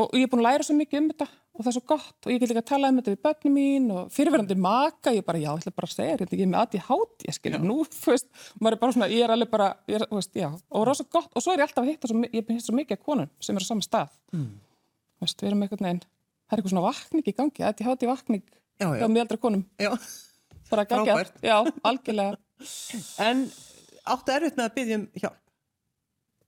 og 0.00 0.14
ég 0.16 0.26
er 0.26 0.30
búin 0.32 0.42
að 0.42 0.50
læra 0.50 0.66
svo 0.66 0.76
mikið 0.78 1.00
um 1.00 1.10
þetta 1.12 1.28
og 1.54 1.62
það 1.62 1.70
er 1.70 1.74
svo 1.76 1.82
gott 1.86 2.26
og 2.26 2.32
ég 2.32 2.40
get 2.42 2.50
líka 2.50 2.62
að 2.64 2.70
tala 2.72 2.88
um 2.90 2.96
þetta 2.98 3.12
við 3.12 3.20
börnum 3.24 3.54
mín 3.54 3.84
og 3.94 4.08
fyrirverandi 4.14 4.56
maka, 4.58 5.12
ég 5.14 5.26
bara, 5.26 5.38
já, 5.38 5.50
ég 5.52 5.62
ætla 5.62 5.72
bara 5.76 5.88
að 5.88 5.94
segja 5.94 6.16
þetta, 6.18 6.34
ég 6.34 6.42
er 6.42 6.50
með 6.50 6.62
aðið 6.64 6.86
hátt, 6.88 7.26
ég 7.28 7.36
skilja 7.36 7.60
nú, 7.62 7.76
þú 8.00 8.10
veist, 8.10 8.28
maður 8.58 8.76
er 8.76 8.80
bara 8.82 8.96
svona, 8.96 9.08
ég 9.12 9.26
er 9.26 9.34
alveg 9.34 9.52
bara, 9.52 9.68
ég 9.90 10.00
er, 10.00 10.06
þú 10.10 10.18
veist, 10.18 10.40
já, 10.40 10.48
og 10.50 10.86
rosa 10.88 11.06
gott 11.14 11.30
og 11.30 11.44
svo 11.44 11.54
er 11.54 11.62
ég 11.62 11.68
alltaf 11.68 11.84
að 11.84 11.92
hitta, 11.92 12.10
svo, 12.10 12.24
ég 12.26 12.50
hitt 12.50 12.66
svo 12.66 12.74
mikið 12.74 12.98
af 12.98 13.06
konun 13.06 13.30
sem 13.38 13.60
er 13.60 13.66
á 13.66 13.70
sama 13.70 13.86
stað, 13.86 14.18
mm. 14.34 14.50
þú 15.14 15.28
veist, 15.28 15.44
við 15.44 15.50
erum 15.52 15.64
eitthvað 15.68 15.86
neinn, 15.86 16.02
það 16.02 16.56
er 16.56 16.62
eitthvað 16.64 16.74
svona 16.74 16.86
vakning 16.88 17.30
í 17.30 17.36
gangi, 17.38 17.66
aðið 17.70 17.90
hátt 17.90 18.02
í 18.02 18.10
vakning 18.10 18.44
já, 18.50 18.88
já. 18.98 19.06
með 19.06 19.22
eldra 19.22 19.40
konum, 19.46 19.64
já. 19.78 19.92
bara 20.72 20.88
gækja, 20.90 21.20
já, 21.38 21.56
algjörlega. 21.86 22.42
En 23.22 23.46
áttu 24.10 24.34
erfitt 24.34 24.58
með 24.58 24.66
að 24.66 24.76
byggja 24.80 24.98
um 24.98 25.08
hjálp? 25.22 25.43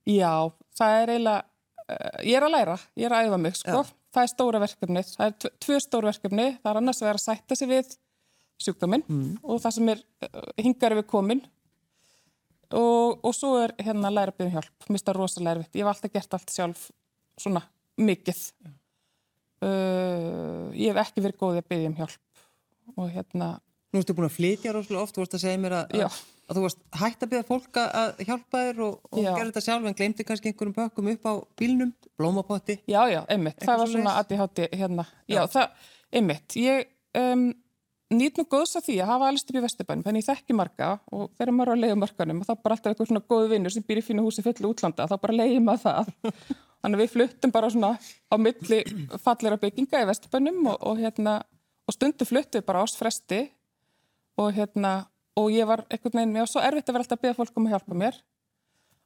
Já, 0.07 0.33
það 0.79 0.97
er 1.01 1.13
eiginlega, 1.17 1.45
uh, 1.87 2.19
ég 2.23 2.39
er 2.39 2.47
að 2.47 2.55
læra, 2.55 2.77
ég 2.95 3.09
er 3.09 3.17
að 3.17 3.29
æfa 3.29 3.39
mig, 3.43 3.59
sko. 3.59 3.85
Það 4.17 4.23
er 4.23 4.33
stóra 4.33 4.61
verkefni, 4.63 5.03
það 5.11 5.27
er 5.27 5.55
tvö 5.67 5.79
stóra 5.83 6.09
verkefni, 6.09 6.47
það 6.63 6.71
er 6.71 6.81
annars 6.81 7.03
að 7.03 7.09
vera 7.11 7.21
að 7.21 7.25
sætta 7.27 7.59
sig 7.59 7.69
við 7.69 7.91
sjúkdóminn 8.65 9.05
mm. 9.05 9.33
og 9.45 9.61
það 9.61 9.75
sem 9.77 9.91
er 9.93 10.01
uh, 10.25 10.47
hingar 10.63 10.97
við 10.97 11.09
komin. 11.11 11.43
Og, 12.75 13.21
og 13.23 13.35
svo 13.37 13.53
er 13.63 13.77
hérna 13.79 14.09
að 14.09 14.17
læra 14.17 14.33
að 14.33 14.39
byggja 14.41 14.49
um 14.49 14.57
hjálp, 14.57 14.87
það 15.07 15.19
rosalega 15.19 15.53
erfitt, 15.55 15.77
ég 15.77 15.85
hef 15.85 15.91
alltaf 15.93 16.15
gert 16.17 16.39
allt 16.39 16.55
sjálf 16.55 16.87
svona 17.39 17.63
mikið, 18.01 18.41
uh, 19.63 20.65
ég 20.75 20.91
hef 20.91 21.03
ekki 21.05 21.23
verið 21.27 21.43
góðið 21.43 21.63
að 21.63 21.69
byggja 21.75 21.93
um 21.93 22.01
hjálp 22.01 22.97
og 22.97 23.13
hérna 23.13 23.51
Nú 23.95 24.03
ertu 24.03 24.17
búin 24.17 24.29
að 24.29 24.37
flytja 24.37 24.73
rosalega 24.75 25.05
oft, 25.05 25.15
þú 25.17 25.23
vorst 25.23 25.37
að 25.39 25.45
segja 25.45 25.61
mér 25.63 25.77
að, 25.79 25.93
að, 25.95 26.17
að 26.47 26.59
þú 26.59 26.65
varst 26.65 26.81
hægt 27.01 27.23
að 27.23 27.31
byggja 27.33 27.47
fólk 27.51 27.79
að 27.83 28.25
hjálpa 28.27 28.63
þér 28.65 28.81
og, 28.87 28.97
og 29.13 29.21
gera 29.23 29.45
þetta 29.45 29.63
sjálf 29.67 29.87
en 29.91 29.99
glemti 30.01 30.27
kannski 30.27 30.51
einhverjum 30.51 30.75
bökum 30.77 31.13
upp 31.13 31.29
á 31.31 31.35
bílnum, 31.61 31.93
blómapotti. 32.19 32.81
Já, 32.91 33.01
já, 33.13 33.21
einmitt, 33.31 33.63
það 33.63 33.83
var 33.83 33.93
svona 33.93 34.17
aðið 34.23 34.43
hátti 34.43 34.67
hérna. 34.73 35.07
Já, 35.31 35.39
já 35.39 35.43
það, 35.55 35.87
einmitt, 36.21 36.59
ég 36.61 36.91
um, 37.23 37.47
nýtt 38.13 38.39
nú 38.39 38.47
góðs 38.51 38.77
að 38.79 38.87
því 38.91 38.97
að 39.03 39.11
hafa 39.11 39.31
alls 39.31 39.47
upp 39.47 39.57
í 39.57 39.63
Vesturbænum, 39.65 40.05
þannig 40.07 40.23
ég 40.23 40.29
þekki 40.29 40.57
marga 40.57 40.91
og 41.11 41.31
þegar 41.39 41.55
maður 41.57 41.73
er 41.73 41.81
á 41.81 41.83
leiðumarkanum 41.83 42.43
og 42.43 42.47
þá 42.47 42.55
bara 42.55 42.77
alltaf 42.77 42.93
eitthvað 42.93 43.11
svona 43.11 43.25
góðu 43.33 43.51
vinnur 43.51 43.75
sem 43.75 43.87
býr 43.87 44.01
í 44.03 44.05
fínu 44.07 44.27
húsi 44.27 44.45
fullu 44.47 44.71
útlanda, 44.71 45.09
þá 45.11 45.17
bara 45.23 45.39
leiði 45.41 45.63
maður 45.65 45.83
það. 45.89 46.13
Þannig 46.85 47.03
við 47.03 47.13
fluttum 47.17 47.55
bara 47.55 47.71
svona 47.73 47.93
á 47.99 48.35
milli 48.39 48.81
fallera 49.25 49.59
bygginga 49.59 50.05
í 50.05 50.09
Vesturbænum 50.13 50.61
og, 50.71 50.77
og, 50.87 51.01
hérna, 51.03 51.41
og 51.89 51.97
stundu 51.97 52.29
fluttum 52.29 52.61
við 52.61 52.69
bara 52.69 52.85
ástfresti 52.87 53.41
og 54.41 54.53
hérna 54.57 54.95
og 55.37 55.53
ég 55.53 55.69
var 55.69 55.85
einhvern 55.93 56.21
veginn, 56.21 56.33
mér 56.33 56.47
var 56.47 56.51
svo 56.51 56.63
erfitt 56.65 56.89
að 56.89 56.97
vera 56.97 57.05
alltaf 57.05 57.19
að 57.19 57.25
beða 57.27 57.39
fólk 57.41 57.59
um 57.61 57.67
að 57.69 57.75
hjálpa 57.75 57.99
mér 58.03 58.21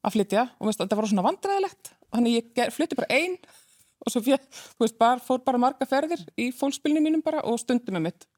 að 0.01 0.15
flytja. 0.17 0.45
Og 0.59 0.69
veist, 0.69 0.83
þetta 0.83 0.99
var 0.99 1.09
svona 1.11 1.25
vandræðilegt 1.27 1.95
þannig 2.11 2.37
ég 2.39 2.75
flytti 2.75 2.99
bara 2.99 3.17
einn 3.17 3.39
og 4.05 4.13
svo 4.15 4.23
fjö, 4.25 4.39
veist, 4.81 4.99
bara, 5.01 5.23
fór 5.23 5.43
bara 5.47 5.61
marga 5.61 5.89
ferðir 5.89 6.23
í 6.41 6.51
fólkspilinu 6.57 7.03
mínum 7.05 7.25
bara 7.25 7.43
og 7.47 7.59
stundum 7.63 7.99
með 7.99 8.07
mitt. 8.11 8.29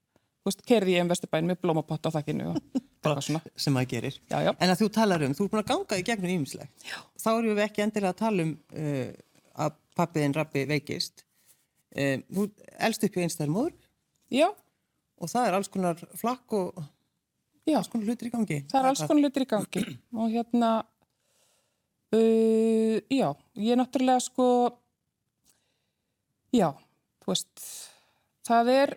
Kerði 0.66 0.96
ég 0.96 1.04
um 1.04 1.10
Vesturbæn 1.12 1.46
með 1.46 1.60
blómapott 1.62 2.08
á 2.08 2.10
þakkinu 2.16 2.56
sem 3.62 3.76
það 3.76 3.84
gerir. 3.92 4.16
Já, 4.26 4.40
já. 4.42 4.50
en 4.56 4.72
að 4.72 4.80
þú 4.80 4.88
talar 4.96 5.22
um, 5.22 5.36
þú 5.38 5.44
er 5.44 5.52
búin 5.52 5.62
að 5.62 5.68
ganga 5.68 5.98
í 6.00 6.06
gegnum 6.06 6.32
ímislegt 6.32 6.88
þá 7.22 7.28
erum 7.36 7.52
við 7.52 7.62
ekki 7.68 7.84
endilega 7.84 8.10
að 8.10 8.18
tala 8.24 8.46
um 8.48 8.50
uh, 8.56 9.12
að 9.62 9.76
pappiðin 10.00 10.34
rabbi 10.34 10.64
veikist. 10.66 11.22
Uh, 11.94 12.24
þú 12.26 12.48
elst 12.88 13.06
upp 13.06 13.20
í 13.20 13.22
einstæðar 13.22 13.54
móður. 13.54 13.78
Já 14.34 14.48
og 15.22 15.30
það 15.30 15.48
er 15.48 15.56
alls 15.56 15.70
konar 15.72 16.02
flakk 16.18 16.56
og 16.58 16.82
já, 17.68 17.76
alls 17.78 17.90
konar 17.92 18.10
hlutir 18.10 18.28
í 18.28 18.32
gangi. 18.32 18.58
Það 18.70 18.80
er 18.80 18.88
alls 18.90 19.04
konar 19.06 19.28
hlutir 19.28 19.46
í 19.46 19.50
gangi 19.52 19.84
og 20.18 20.34
hérna, 20.34 20.72
uh, 22.16 22.98
já, 23.06 23.28
ég 23.60 23.70
er 23.74 23.80
náttúrulega 23.80 24.24
sko, 24.26 24.48
já, 26.54 26.68
þú 27.22 27.32
veist, 27.32 27.64
það 28.48 28.74
er, 28.74 28.94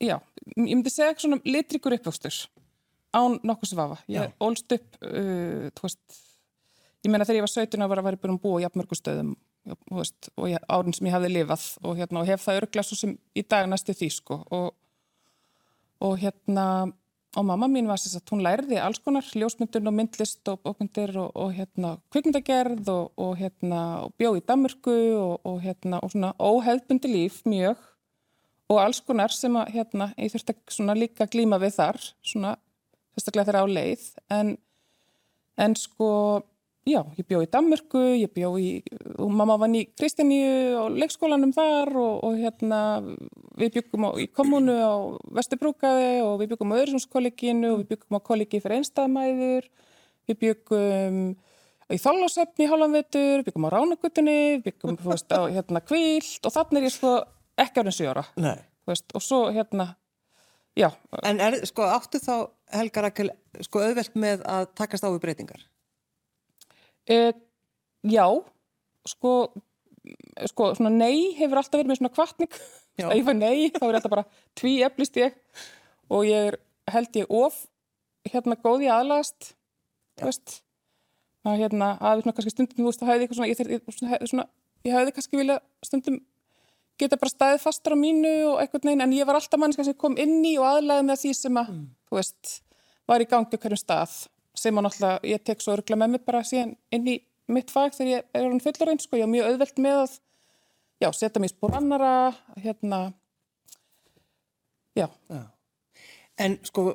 já, 0.00 0.16
ég 0.56 0.72
myndi 0.72 0.92
segja 0.92 1.12
eitthvað 1.12 1.28
svona 1.28 1.56
litrikur 1.56 1.98
uppvöxtur 1.98 2.42
án 3.12 3.36
nokkuð 3.44 3.68
sem 3.68 3.76
vafa. 3.76 3.98
Ég 4.08 4.30
já. 4.30 4.36
ólst 4.40 4.72
upp, 4.72 5.00
uh, 5.04 5.68
þú 5.76 5.88
veist, 5.88 6.20
ég 7.04 7.12
meina 7.12 7.28
þegar 7.28 7.42
ég 7.42 7.48
var 7.48 7.56
17 7.60 7.84
ára 7.84 8.04
var 8.06 8.16
ég 8.16 8.22
búin 8.22 8.38
að 8.38 8.44
búa 8.46 8.60
í 8.60 8.64
jafnmörgustöðum 8.64 9.34
og 9.62 10.54
árin 10.66 10.94
sem 10.96 11.06
ég 11.06 11.14
hafði 11.14 11.28
lifað 11.36 11.66
og, 11.86 11.98
hérna, 11.98 12.22
og 12.22 12.26
hef 12.26 12.42
það 12.42 12.62
örglega 12.62 12.86
svo 12.86 12.96
sem 12.98 13.12
í 13.38 13.44
dag 13.46 13.68
næstu 13.70 13.94
því 13.94 14.08
sko 14.10 14.40
og 14.50 14.72
og 16.02 16.18
hérna 16.20 16.66
og 17.32 17.46
mamma 17.48 17.68
mín 17.70 17.88
var 17.88 18.00
þess 18.00 18.18
að 18.18 18.34
hún 18.34 18.42
lærði 18.44 18.76
alls 18.82 19.00
konar 19.00 19.24
ljósmyndun 19.24 19.88
og 19.88 19.94
myndlist 19.96 20.48
og 20.52 20.58
bókundir 20.66 21.14
og, 21.16 21.30
og 21.32 21.54
hérna 21.56 21.94
kvikmyndagerð 22.12 22.90
og, 22.92 23.06
og 23.16 23.38
hérna 23.40 23.78
bjóð 24.20 24.42
í 24.42 24.42
Damurku 24.48 24.96
og, 25.16 25.38
og 25.48 25.62
hérna 25.64 26.02
og 26.04 26.12
svona 26.12 26.34
óheðbundi 26.36 27.08
líf 27.08 27.40
mjög. 27.48 27.80
Og 28.72 28.80
alls 28.82 29.00
konar 29.04 29.32
sem 29.32 29.56
að 29.56 29.72
hérna 29.78 30.10
ég 30.18 30.32
þurfti 30.32 30.56
svona 30.76 30.96
líka 30.96 31.28
glíma 31.28 31.58
við 31.60 31.78
þar 31.78 32.02
svona 32.20 32.52
fyrstaklega 33.16 33.48
þeirra 33.48 33.64
á 33.64 33.68
leið. 33.78 34.04
En 34.32 34.54
en 35.60 35.76
sko 35.76 36.10
Já, 36.82 36.98
ég 37.14 37.26
bjó 37.30 37.38
í 37.44 37.46
Danmörku, 37.46 38.00
ég 38.18 38.32
bjó 38.34 38.56
í, 38.58 38.80
og 39.14 39.30
mamma 39.30 39.54
vann 39.60 39.76
í 39.78 39.84
Kristjaníu 39.94 40.80
og 40.80 40.96
leikskólanum 40.98 41.52
þar 41.54 41.92
og, 41.94 42.16
og 42.26 42.40
hérna 42.40 42.80
við 43.60 43.76
byggum 43.76 44.08
á, 44.08 44.10
í 44.18 44.26
kommunu 44.34 44.74
á 44.82 44.94
Vesturbrúkaði 45.38 46.24
og 46.24 46.40
við 46.40 46.50
byggum 46.56 46.74
á 46.74 46.78
Öðurssonskolleginu 46.80 47.70
og 47.70 47.84
við 47.84 47.92
byggum 47.92 48.18
á 48.18 48.26
kollegi 48.26 48.58
fyrir 48.64 48.80
einstæðmæður, 48.80 49.70
við 50.26 50.40
byggum 50.42 51.22
í 51.92 52.02
Þállásöfni 52.02 52.66
í 52.66 52.70
Hálfanvetur, 52.72 53.30
við 53.38 53.46
byggum 53.52 53.70
á 53.70 53.74
Ránagutunni, 53.76 54.38
við 54.56 54.66
byggum 54.72 54.98
veist, 55.06 55.30
á 55.30 55.40
hérna 55.46 55.86
Kvíld 55.86 56.50
og 56.50 56.56
þannig 56.58 56.82
er 56.82 56.90
ég 56.90 56.96
sko 56.98 57.16
ekki 57.62 57.84
árið 57.84 57.98
sjóra. 58.00 58.26
Nei. 58.42 58.56
Veist, 58.90 59.06
og 59.14 59.22
svo 59.22 59.44
hérna, 59.54 59.92
já. 60.74 60.88
En 61.22 61.38
er, 61.38 61.62
sko 61.70 61.86
áttu 61.86 62.18
þá 62.18 62.48
Helga 62.74 63.06
Rakel 63.06 63.30
sko 63.62 63.84
auðvelt 63.86 64.18
með 64.18 64.42
að 64.50 64.72
takast 64.80 65.06
á 65.06 65.14
við 65.14 65.22
breytingar? 65.22 65.68
Uh, 67.10 67.32
já, 68.06 68.26
sko, 69.08 69.32
sko, 70.50 70.72
svona 70.78 70.92
nei 70.94 71.32
hefur 71.38 71.60
alltaf 71.60 71.80
verið 71.80 71.92
með 71.92 72.00
svona 72.00 72.14
kvartning. 72.14 72.58
Það 73.00 73.14
ég 73.16 73.26
fær 73.26 73.38
nei, 73.38 73.56
þá 73.72 73.84
er 73.86 73.96
þetta 73.96 74.12
bara 74.12 74.26
tví 74.58 74.74
eflist 74.86 75.16
ég 75.18 75.36
og 76.12 76.26
ég 76.28 76.50
er, 76.50 76.58
held 76.92 77.16
ég 77.16 77.30
of 77.32 77.56
hérna 78.28 78.58
góð 78.60 78.84
í 78.86 78.90
aðlagast, 78.92 79.54
veist. 80.20 80.60
Er 81.42 81.58
hérna, 81.58 81.96
aðeins 81.98 82.26
svona 82.26 82.36
kannski 82.36 82.52
stundum, 82.52 82.76
þú 82.76 82.90
veist, 82.90 83.00
það 83.00 83.08
hefði 83.10 83.24
eitthvað 83.24 83.38
svona, 83.38 83.48
ég, 83.50 83.58
þeir, 83.58 83.96
svona, 83.96 84.18
svona, 84.30 84.44
ég 84.86 84.94
hefði 84.94 85.14
kannski 85.16 85.40
vilja 85.40 85.56
stundum 85.82 86.20
geta 87.00 87.18
bara 87.18 87.32
staðið 87.32 87.64
fastur 87.64 87.96
á 87.96 87.98
mínu 87.98 88.32
og 88.52 88.60
eitthvað 88.62 88.86
neina, 88.86 89.06
en 89.08 89.16
ég 89.16 89.26
var 89.26 89.38
alltaf 89.38 89.60
mannska 89.60 89.86
sem 89.86 89.96
kom 89.98 90.14
inn 90.20 90.38
í 90.46 90.54
og 90.60 90.68
aðlagði 90.68 91.08
með 91.08 91.22
því 91.22 91.32
sem 91.38 91.58
að, 91.58 91.72
mm. 91.72 91.88
þú 92.08 92.18
veist, 92.18 92.52
var 93.10 93.24
í 93.24 93.28
gangi 93.32 93.60
hverjum 93.64 93.80
stað 93.80 94.14
sem 94.58 94.76
að 94.76 94.86
náttúrulega 94.86 95.30
ég 95.32 95.44
tek 95.46 95.62
svo 95.64 95.76
örgla 95.76 95.98
með 96.00 96.14
mig 96.14 96.24
bara 96.26 96.42
síðan 96.46 96.74
inn 96.92 97.08
í 97.08 97.16
mitt 97.52 97.72
fag 97.72 97.94
þegar 97.96 98.10
ég 98.12 98.28
er 98.36 98.46
hann 98.46 98.62
fullur 98.62 98.92
einn 98.92 99.02
sko, 99.02 99.18
ég 99.18 99.26
er 99.26 99.32
mjög 99.32 99.50
auðvelt 99.50 99.82
með 99.82 100.00
að 100.02 100.16
já, 101.02 101.08
setja 101.18 101.42
mér 101.42 101.52
spór 101.52 101.76
annara 101.78 102.12
hérna 102.62 103.00
já. 104.98 105.08
já. 105.28 105.42
En 106.40 106.58
sko, 106.66 106.86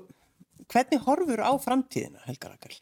hvernig 0.71 1.03
horfur 1.05 1.43
á 1.43 1.51
framtíðina, 1.61 2.21
Helga 2.27 2.53
Rakel? 2.53 2.77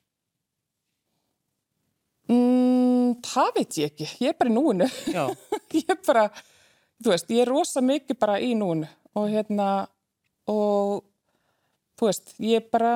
Mm, 2.32 3.18
það 3.26 3.52
veit 3.58 3.80
ég 3.80 3.92
ekki, 3.92 4.08
ég 4.24 4.34
er 4.34 4.38
bara 4.40 4.52
í 4.52 4.56
núinu. 4.56 4.88
Ég 5.76 5.90
er 5.92 5.98
bara, 6.08 6.30
þú 7.04 7.12
veist, 7.12 7.32
ég 7.34 7.42
er 7.44 7.50
rosa 7.52 7.82
mikið 7.84 8.18
bara 8.22 8.38
í 8.40 8.54
núinu 8.56 8.88
og 9.20 9.26
hérna 9.28 9.66
og 10.48 11.02
þú 12.00 12.08
veist, 12.08 12.32
ég 12.40 12.62
er 12.62 12.70
bara 12.72 12.94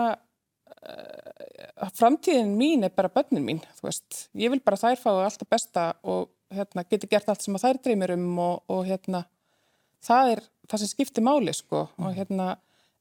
framtíðin 2.00 2.54
mín 2.58 2.86
er 2.88 2.94
bara 2.96 3.12
bönnin 3.12 3.46
mín, 3.46 3.60
þú 3.80 3.90
veist. 3.90 4.28
Ég 4.38 4.52
vil 4.54 4.62
bara 4.64 4.80
þær 4.80 5.02
fá 5.02 5.10
alltaf 5.12 5.50
besta 5.50 5.90
og 6.04 6.30
hérna, 6.54 6.86
geti 6.90 7.10
gert 7.10 7.30
allt 7.30 7.44
sem 7.44 7.58
að 7.58 7.66
þær 7.66 7.82
dreymir 7.84 8.16
um 8.16 8.42
og, 8.42 8.64
og 8.72 8.88
hérna, 8.88 9.24
það 10.06 10.34
er 10.34 10.44
það 10.70 10.84
sem 10.84 10.92
skiptir 10.94 11.26
máli, 11.26 11.54
sko. 11.56 11.86
Mm. 11.98 12.08
Og 12.08 12.18
hérna, 12.18 12.50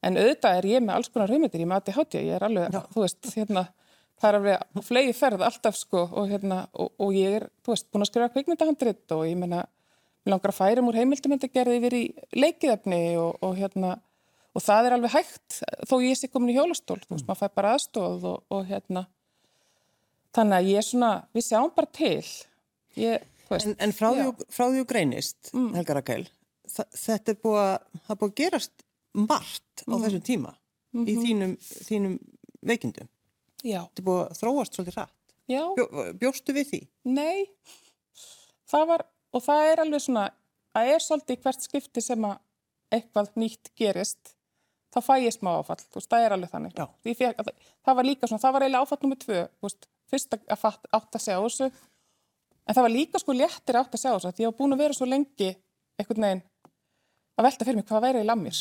en 0.05 0.19
auðvitað 0.19 0.59
er 0.59 0.69
ég 0.69 0.85
með 0.85 0.95
alls 0.97 1.11
konar 1.13 1.33
hugmyndir, 1.33 1.63
ég 1.63 1.69
með 1.69 1.81
aðti 1.81 1.97
hátja, 1.97 2.23
ég 2.25 2.37
er 2.37 2.47
alveg, 2.49 2.75
Já. 2.75 2.81
þú 2.93 3.05
veist, 3.05 3.31
hérna, 3.35 3.65
það 4.19 4.29
er 4.29 4.39
alveg 4.39 4.85
flegi 4.89 5.15
ferð 5.17 5.45
alltaf, 5.47 5.79
sko, 5.79 6.05
og 6.21 6.29
hérna, 6.31 6.61
og, 6.73 6.93
og 6.99 7.17
ég 7.17 7.39
er, 7.39 7.49
þú 7.65 7.75
veist, 7.75 7.89
búin 7.93 8.05
að 8.05 8.11
skrifa 8.11 8.33
kvikmyndahandrit 8.35 9.17
og 9.17 9.25
ég 9.29 9.39
menna, 9.39 9.63
langar 10.29 10.51
að 10.51 10.59
færum 10.59 10.89
úr 10.91 10.99
heimildumöndagerði 10.99 11.79
yfir 11.79 11.95
í 11.95 12.03
leikiðefni 12.37 13.03
og, 13.17 13.39
og 13.45 13.55
hérna 13.57 13.95
og 14.59 14.65
það 14.65 14.89
er 14.89 14.95
alveg 14.97 15.15
hægt 15.15 15.59
þó 15.87 15.95
ég 16.03 16.19
sé 16.19 16.29
komin 16.31 16.51
í 16.51 16.57
hjólastól, 16.57 16.99
þú 17.05 17.15
veist, 17.15 17.27
maður 17.27 17.41
fær 17.43 17.55
bara 17.55 17.73
aðstóð 17.77 18.25
og, 18.33 18.41
og 18.51 18.65
hérna 18.67 19.05
þannig 20.35 20.57
að 20.57 20.69
ég 20.69 20.81
er 20.81 20.87
svona, 20.87 21.11
við 21.35 21.45
sjáum 21.47 21.75
bara 21.75 21.93
til 21.95 22.23
ég, 22.99 23.27
En, 23.49 23.71
en 23.81 23.91
frá, 23.97 24.11
því, 24.13 24.83
og 24.83 24.89
greinist, 24.91 25.49
mm. 25.55 25.71
Helga 25.73 25.95
Rakel 25.97 26.27
þetta 26.69 27.33
er 27.33 27.37
búið 27.41 27.61
að, 27.63 27.87
það 28.05 28.19
búið 28.19 28.27
að 28.27 28.35
gerast 28.37 28.83
margt 29.17 29.85
á 29.87 29.95
mm. 29.95 30.03
þessum 30.03 30.25
tíma 30.27 30.51
mm 30.51 30.99
-hmm. 30.99 31.07
í 31.07 31.15
mhm. 31.15 31.23
þínum, 31.23 31.55
þínum 31.87 32.19
veikindum 32.61 33.09
Já. 33.63 33.81
þetta 33.87 34.03
er 34.03 34.07
búið 34.11 34.21
að 34.25 34.37
þróast 34.41 34.77
svolítið 34.77 34.99
rætt 34.99 35.15
Bjó, 35.49 35.63
bjóstu 36.21 36.53
við 36.53 36.67
því? 36.69 36.79
Nei, 37.09 37.49
það 38.69 38.85
var 38.91 39.05
og 39.33 39.41
það 39.41 39.71
er 39.71 39.81
alveg 39.81 40.03
svona 40.03 40.25
að 40.77 40.91
er 40.93 41.01
svolítið 41.01 41.41
hvert 41.41 41.65
skipti 41.65 42.03
sem 42.05 42.27
að 42.29 42.37
eitthvað 42.93 43.31
nýtt 43.39 43.71
gerist 43.77 44.35
þá 44.93 44.99
fæ 45.05 45.13
ég 45.23 45.35
smá 45.35 45.51
áfall, 45.57 45.79
þú 45.85 45.99
veist, 45.99 46.09
það 46.09 46.25
er 46.25 46.35
alveg 46.35 46.51
þannig. 46.53 46.81
Fekk, 47.05 47.39
það, 47.39 47.53
það 47.85 47.99
var 47.99 48.07
líka 48.07 48.29
svona, 48.29 48.43
það 48.43 48.55
var 48.55 48.65
eiginlega 48.65 48.87
áfall 48.87 48.99
nummið 49.03 49.23
tvö, 49.25 49.41
þú 49.59 49.69
veist, 49.69 49.89
fyrst 50.09 50.37
að 50.39 50.59
fatt, 50.61 50.89
átt 50.95 51.17
að 51.19 51.25
segja 51.25 51.41
þessu. 51.45 51.69
En 52.69 52.77
það 52.77 52.85
var 52.85 52.93
líka 52.93 53.21
sko 53.21 53.35
léttir 53.35 53.79
átt 53.79 53.95
að 53.97 54.03
segja 54.03 54.15
þessu 54.17 54.33
því 54.37 54.45
ég 54.45 54.51
var 54.51 54.59
búin 54.59 54.75
að 54.75 54.83
vera 54.83 54.97
svo 54.97 55.09
lengi 55.09 55.49
einhvern 55.99 56.25
veginn 56.25 56.43
að 57.39 57.47
velta 57.47 57.67
fyrir 57.67 57.79
mig 57.79 57.87
hvað 57.89 58.05
væri 58.05 58.21
í 58.23 58.27
lammir 58.27 58.59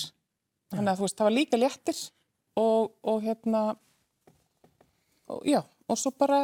þannig 0.73 0.93
að 0.93 1.01
þú 1.01 1.07
veist, 1.07 1.19
það 1.19 1.29
var 1.29 1.37
líka 1.37 1.61
léttir 1.61 2.01
og, 2.59 2.95
og 3.03 3.23
hérna 3.25 3.63
og 5.29 5.45
já, 5.49 5.61
og 5.89 6.01
svo 6.01 6.13
bara 6.19 6.41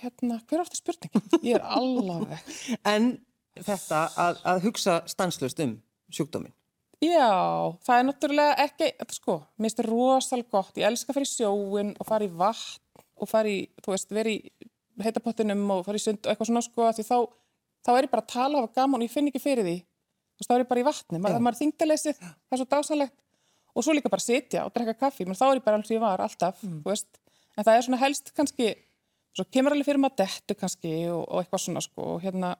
hérna, 0.00 0.38
hver 0.46 0.60
er 0.60 0.64
aftur 0.64 0.80
spurningin? 0.80 1.26
Ég 1.42 1.58
er 1.58 1.66
allaveg 1.66 2.54
En 2.92 3.12
þetta 3.58 4.04
að, 4.14 4.42
að 4.52 4.64
hugsa 4.68 5.00
stanslust 5.10 5.62
um 5.64 5.76
sjúkdómin 6.12 6.54
Já, 7.00 7.32
það 7.80 7.96
er 7.96 8.06
náttúrulega 8.06 8.56
ekki, 8.66 8.90
sko, 9.16 9.38
mér 9.56 9.70
finnst 9.70 9.78
þetta 9.80 9.88
rosal 9.88 10.42
gott, 10.52 10.74
ég 10.76 10.84
elska 10.84 11.14
að 11.14 11.16
fara 11.16 11.28
í 11.28 11.30
sjóin 11.30 11.92
og 11.96 12.08
fara 12.08 12.26
í 12.26 12.32
vatn 12.42 13.04
og 13.20 13.30
fara 13.30 13.48
í, 13.48 13.62
þú 13.80 13.94
veist, 13.94 14.12
vera 14.12 14.32
í 14.32 14.40
heitapottinum 15.00 15.62
og 15.72 15.86
fara 15.86 15.96
í 15.96 16.02
sund 16.02 16.20
og 16.20 16.32
eitthvað 16.32 16.50
svona, 16.50 16.62
sko, 16.66 16.90
því 16.98 17.06
þá, 17.08 17.16
þá 17.86 17.90
er 17.94 18.04
ég 18.04 18.12
bara 18.12 18.24
að 18.26 18.34
tala 18.34 18.60
af 18.60 18.74
gaman 18.76 19.00
og 19.00 19.08
ég 19.08 19.14
finn 19.14 19.30
ekki 19.30 19.40
fyrir 19.40 19.64
því, 19.64 19.78
þú 19.80 20.42
veist, 20.42 20.50
þá 20.50 20.54
er 20.58 20.64
ég 20.64 20.70
bara 20.74 20.84
í 20.84 20.86
vatni, 20.90 21.22
maður, 21.24 21.44
maður 21.46 21.56
er 21.56 21.60
þingdaleysið, 21.62 22.20
það 22.20 22.56
er 22.56 22.60
svo 22.60 22.68
dásanlegt 22.76 23.16
og 23.70 23.86
svo 23.86 23.96
líka 23.96 24.12
bara 24.12 24.26
sitja 24.26 24.66
og 24.66 24.76
drekka 24.76 24.98
kaffi, 25.06 25.24
menn 25.24 25.38
þá 25.38 25.46
er 25.48 25.60
ég 25.62 25.64
bara 25.64 25.80
alls 25.80 25.92
ég 25.94 26.04
var 26.04 26.20
alltaf, 26.20 26.60
mm. 26.66 26.82
þú 26.84 26.92
veist, 26.92 27.20
en 27.56 27.64
það 27.64 27.76
er 27.78 27.86
svona 27.86 28.02
helst 28.04 28.32
kannski, 28.36 28.72
svo 29.36 29.48
kemur 29.48 29.72
alveg 29.72 29.88
fyrir 29.88 30.04
maður 30.04 30.20
dettu 30.24 30.56
kannski 30.58 30.94
og, 31.14 31.22
og 31.24 31.40
eitthvað 31.40 31.64
svona, 31.64 31.84
sko, 31.84 32.16
og 32.16 32.24
hérna, 32.26 32.58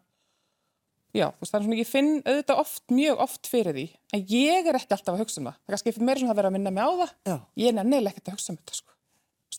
Já, 1.11 1.27
þú 1.27 1.43
veist, 1.43 1.51
það 1.51 1.59
er 1.59 1.65
svona, 1.65 1.79
ég 1.81 1.89
finn 1.91 2.11
auðvitað 2.23 2.61
oft, 2.63 2.83
mjög 2.95 3.23
oft 3.25 3.49
fyrir 3.51 3.75
því, 3.75 3.87
en 4.15 4.21
ég 4.31 4.69
er 4.71 4.79
ekki 4.79 4.95
alltaf 4.95 5.17
að 5.17 5.23
hugsa 5.25 5.41
um 5.41 5.49
það. 5.49 5.57
Það 5.59 5.73
er 5.73 5.75
kannski 5.75 6.05
meira 6.07 6.21
svona 6.21 6.35
að 6.35 6.41
vera 6.41 6.51
að 6.51 6.57
minna 6.57 6.73
mig 6.77 6.87
á 6.87 6.93
það. 7.01 7.15
Já. 7.27 7.37
Ég 7.59 7.71
er 7.71 7.77
nefnilega 7.79 8.13
ekkert 8.13 8.31
að 8.31 8.37
hugsa 8.37 8.53
um 8.53 8.59
þetta, 8.61 8.77
sko. 8.79 8.97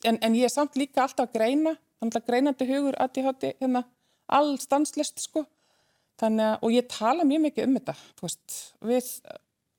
En, 0.08 0.20
en 0.24 0.38
ég 0.40 0.48
er 0.48 0.54
samt 0.54 0.80
líka 0.80 1.04
alltaf 1.04 1.28
að 1.28 1.36
greina, 1.36 1.76
þannig 2.00 2.20
að 2.22 2.30
greinandi 2.32 2.70
hugur 2.72 3.00
að 3.04 3.20
ég 3.20 3.28
hátti 3.28 3.52
hérna 3.60 3.84
all 4.32 4.54
stanslist, 4.64 5.20
sko. 5.26 5.44
Þannig 6.22 6.48
að, 6.48 6.58
og 6.64 6.76
ég 6.78 6.90
tala 6.94 7.28
mjög 7.28 7.46
mikið 7.50 7.68
um 7.68 7.78
þetta, 7.80 7.98
þú 8.16 8.28
veist, 8.30 8.58
við 8.88 9.12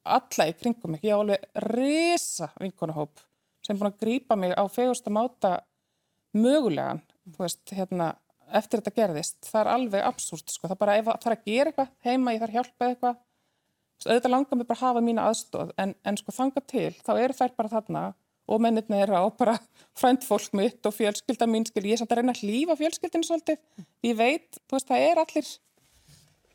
alla 0.03 0.49
í 0.51 0.57
kringum 0.59 0.93
mig. 0.93 1.05
Ég 1.07 1.17
á 1.17 1.23
alveg 1.23 1.45
resa 1.73 2.51
vinkonahóp 2.61 3.23
sem 3.63 3.79
búin 3.79 3.93
að 3.93 4.01
grýpa 4.03 4.37
mig 4.37 4.53
á 4.59 4.65
fegursta 4.67 5.13
máta 5.15 5.61
mögulegan, 6.35 7.03
þú 7.31 7.45
veist, 7.45 7.63
hérna, 7.77 8.13
eftir 8.59 8.81
þetta 8.81 8.95
gerðist, 8.97 9.39
það 9.47 9.61
er 9.61 9.71
alveg 9.75 10.07
absúrt 10.09 10.51
sko, 10.53 10.67
það 10.67 10.75
er 10.77 10.81
bara 10.81 10.97
ef 10.99 11.07
það 11.11 11.29
er 11.29 11.37
að 11.37 11.47
gera 11.47 11.73
eitthvað 11.73 11.93
heima, 12.07 12.35
ég 12.35 12.43
þarf 12.43 12.57
hjálpa 12.59 12.89
eitthvað. 12.89 13.21
Auðvitað 14.03 14.33
langar 14.35 14.59
mig 14.59 14.67
bara 14.67 14.79
að 14.81 14.87
hafa 14.89 15.05
mína 15.07 15.29
aðstóð 15.31 15.69
en, 15.79 15.95
en 16.03 16.19
sko 16.19 16.35
þanga 16.35 16.63
til, 16.73 16.91
þá 17.07 17.13
eru 17.15 17.37
þær 17.39 17.53
bara 17.61 17.73
þarna 17.77 18.03
og 18.51 18.63
mennirna 18.65 18.99
eru 19.05 19.15
á 19.15 19.25
bara 19.39 19.55
frænt 20.01 20.27
fólk 20.27 20.57
mitt 20.59 20.89
og 20.89 20.97
fjölskylda 20.97 21.47
mín 21.47 21.69
skil, 21.69 21.85
ég 21.87 21.95
er 21.95 22.03
samt 22.03 22.15
að 22.15 22.23
reyna 22.23 22.35
að 22.35 22.43
hlýfa 22.43 22.79
fjölskyldinu 22.81 23.29
svolítið, 23.29 23.63
ég 24.09 24.19
veit, 24.19 24.59
þú 24.67 24.79
veist, 24.79 24.91
það 24.91 25.07
er 25.07 25.23
allir 25.23 25.53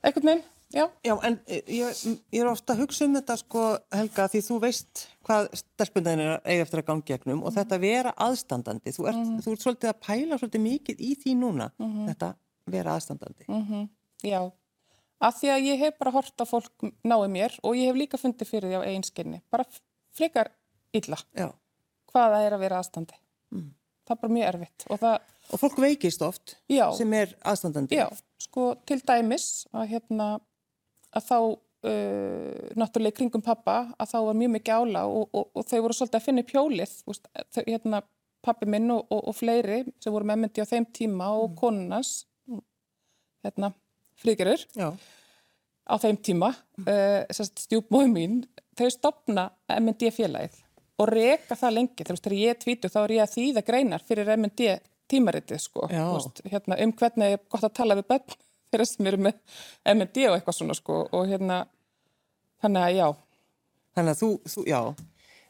einhvern 0.03 0.31
veginn 0.31 0.45
Já. 0.75 0.83
Já, 1.03 1.13
en 1.23 1.37
ég, 1.47 1.99
ég 2.33 2.41
er 2.41 2.49
ofta 2.49 2.73
að 2.73 2.81
hugsa 2.83 3.05
um 3.07 3.13
þetta 3.15 3.37
sko, 3.39 3.61
Helga, 3.95 4.25
því 4.33 4.41
þú 4.43 4.57
veist 4.65 5.03
hvað 5.27 5.47
stelpundaðin 5.61 6.23
er 6.25 6.33
eiga 6.43 6.65
eftir 6.65 6.81
að 6.81 6.87
gangi 6.89 7.05
gegnum 7.07 7.37
mm 7.37 7.39
-hmm. 7.39 7.47
og 7.47 7.55
þetta 7.55 7.79
vera 7.79 8.11
aðstandandi, 8.25 8.91
þú 8.91 9.07
ert, 9.07 9.15
mm 9.15 9.23
-hmm. 9.23 9.41
þú 9.45 9.51
ert 9.51 9.63
svolítið 9.63 9.89
að 9.89 10.01
pæla 10.07 10.37
svolítið 10.37 10.61
mikið 10.61 10.97
í 10.99 11.11
því 11.21 11.35
núna, 11.39 11.71
mm 11.79 11.87
-hmm. 11.87 12.07
þetta 12.09 12.35
vera 12.65 12.95
aðstandandi. 12.95 13.45
Mhm. 13.47 13.89
Já, 14.23 14.51
að 15.21 15.33
því 15.39 15.47
að 15.55 15.65
ég 15.65 15.79
hef 15.79 15.97
bara 15.99 16.11
hort 16.11 16.41
að 16.41 16.49
fólk 16.49 16.93
náði 17.03 17.27
mér 17.31 17.59
og 17.63 17.75
ég 17.75 17.87
hef 17.87 17.95
líka 17.95 18.17
fundið 18.17 18.47
fyrir 18.47 18.69
því 18.69 18.77
á 18.77 18.87
einskinni, 18.87 19.41
bara 19.49 19.65
flikar 20.11 20.51
illa 20.93 21.17
Já. 21.33 21.53
hvaða 22.11 22.43
er 22.45 22.53
að 22.53 22.59
vera 22.59 22.79
aðstandi. 22.79 23.15
Mm. 23.51 23.73
Það 24.07 24.15
er 24.15 24.21
bara 24.21 24.33
mjög 24.33 24.47
erfitt 24.47 24.85
og 24.89 24.99
það... 24.99 25.17
Og 25.51 25.59
fólk 25.59 25.77
veikist 25.77 26.21
oft 26.21 26.57
Já. 26.67 26.91
sem 26.97 27.13
er 27.13 27.35
aðstandandi. 27.41 27.95
Já, 27.95 28.07
sko 28.37 28.75
til 28.85 29.01
dæmis 29.07 29.67
að 29.71 29.87
hérna 29.87 30.39
að 31.15 31.25
þá 31.27 31.37
uh, 31.37 32.69
náttúrulega 32.79 33.17
kringum 33.19 33.43
pappa 33.45 33.79
að 33.97 34.13
þá 34.13 34.17
var 34.27 34.39
mjög 34.41 34.53
mikið 34.57 34.81
ála 34.81 35.03
og, 35.09 35.27
og, 35.31 35.49
og 35.53 35.67
þau 35.67 35.81
voru 35.85 35.97
svolítið 35.97 36.19
að 36.19 36.25
finna 36.27 36.45
pjólið 36.47 36.95
þau, 37.07 37.63
hérna, 37.63 38.01
pappi 38.45 38.69
minn 38.69 38.91
og, 38.93 39.05
og 39.17 39.35
fleiri 39.35 39.83
sem 40.03 40.13
voru 40.13 40.27
með 40.29 40.43
myndi 40.43 40.63
á 40.63 40.71
þeim 40.71 40.87
tíma 40.95 41.31
og 41.35 41.51
mm. 41.51 41.57
konunans 41.61 42.13
hérna, 43.45 43.71
fríkjörur 44.21 44.65
á 45.87 45.95
þeim 46.03 46.21
tíma 46.23 46.53
mm. 46.53 46.87
uh, 46.91 47.43
stjúpmóðu 47.51 48.13
mín 48.13 48.39
þau 48.77 48.89
stopna 48.93 49.49
MND 49.77 50.11
félagið 50.13 50.63
og 50.97 51.09
reyka 51.11 51.53
það 51.57 51.75
lengi, 51.75 52.05
þegar 52.05 52.33
ég 52.33 52.61
tvítu 52.61 52.89
þá 52.89 53.01
er 53.03 53.11
ég 53.17 53.23
að 53.27 53.33
þýða 53.35 53.63
greinar 53.65 54.05
fyrir 54.05 54.31
MND 54.33 54.77
tímaritið 55.07 55.61
sko, 55.61 55.85
veist, 55.87 56.41
hérna, 56.49 56.77
um 56.83 56.91
hvernig 56.97 57.37
er 57.37 57.43
gott 57.47 57.63
að 57.63 57.75
tala 57.77 57.95
við 57.99 58.07
börn 58.11 58.39
þeirra 58.77 58.89
sem 58.93 59.09
eru 59.09 59.19
með 59.27 59.37
MND 59.93 60.25
og 60.29 60.37
eitthvað 60.37 60.57
svona 60.59 60.77
sko 60.77 61.03
og 61.09 61.29
hérna 61.29 61.61
þannig 62.63 62.83
að 62.85 62.97
já. 62.97 63.07
Þannig 63.97 64.13
að 64.13 64.21
þú, 64.21 64.29
þú 64.53 64.65
já. 64.69 64.81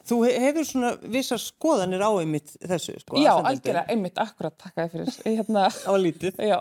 Þú 0.08 0.16
hefur 0.24 0.64
svona 0.64 0.90
vissar 1.12 1.40
skoðanir 1.42 2.00
á 2.00 2.10
einmitt 2.16 2.54
þessu 2.62 2.94
sko 3.02 3.20
Já, 3.20 3.34
algjörlega, 3.36 3.84
einmitt, 3.92 4.16
akkurat, 4.22 4.54
takk 4.56 4.80
að 4.80 4.94
þið 4.94 5.10
fyrir 5.12 5.36
hérna, 5.36 5.66
Á 5.90 5.92
lítið. 6.00 6.38
Já, 6.48 6.56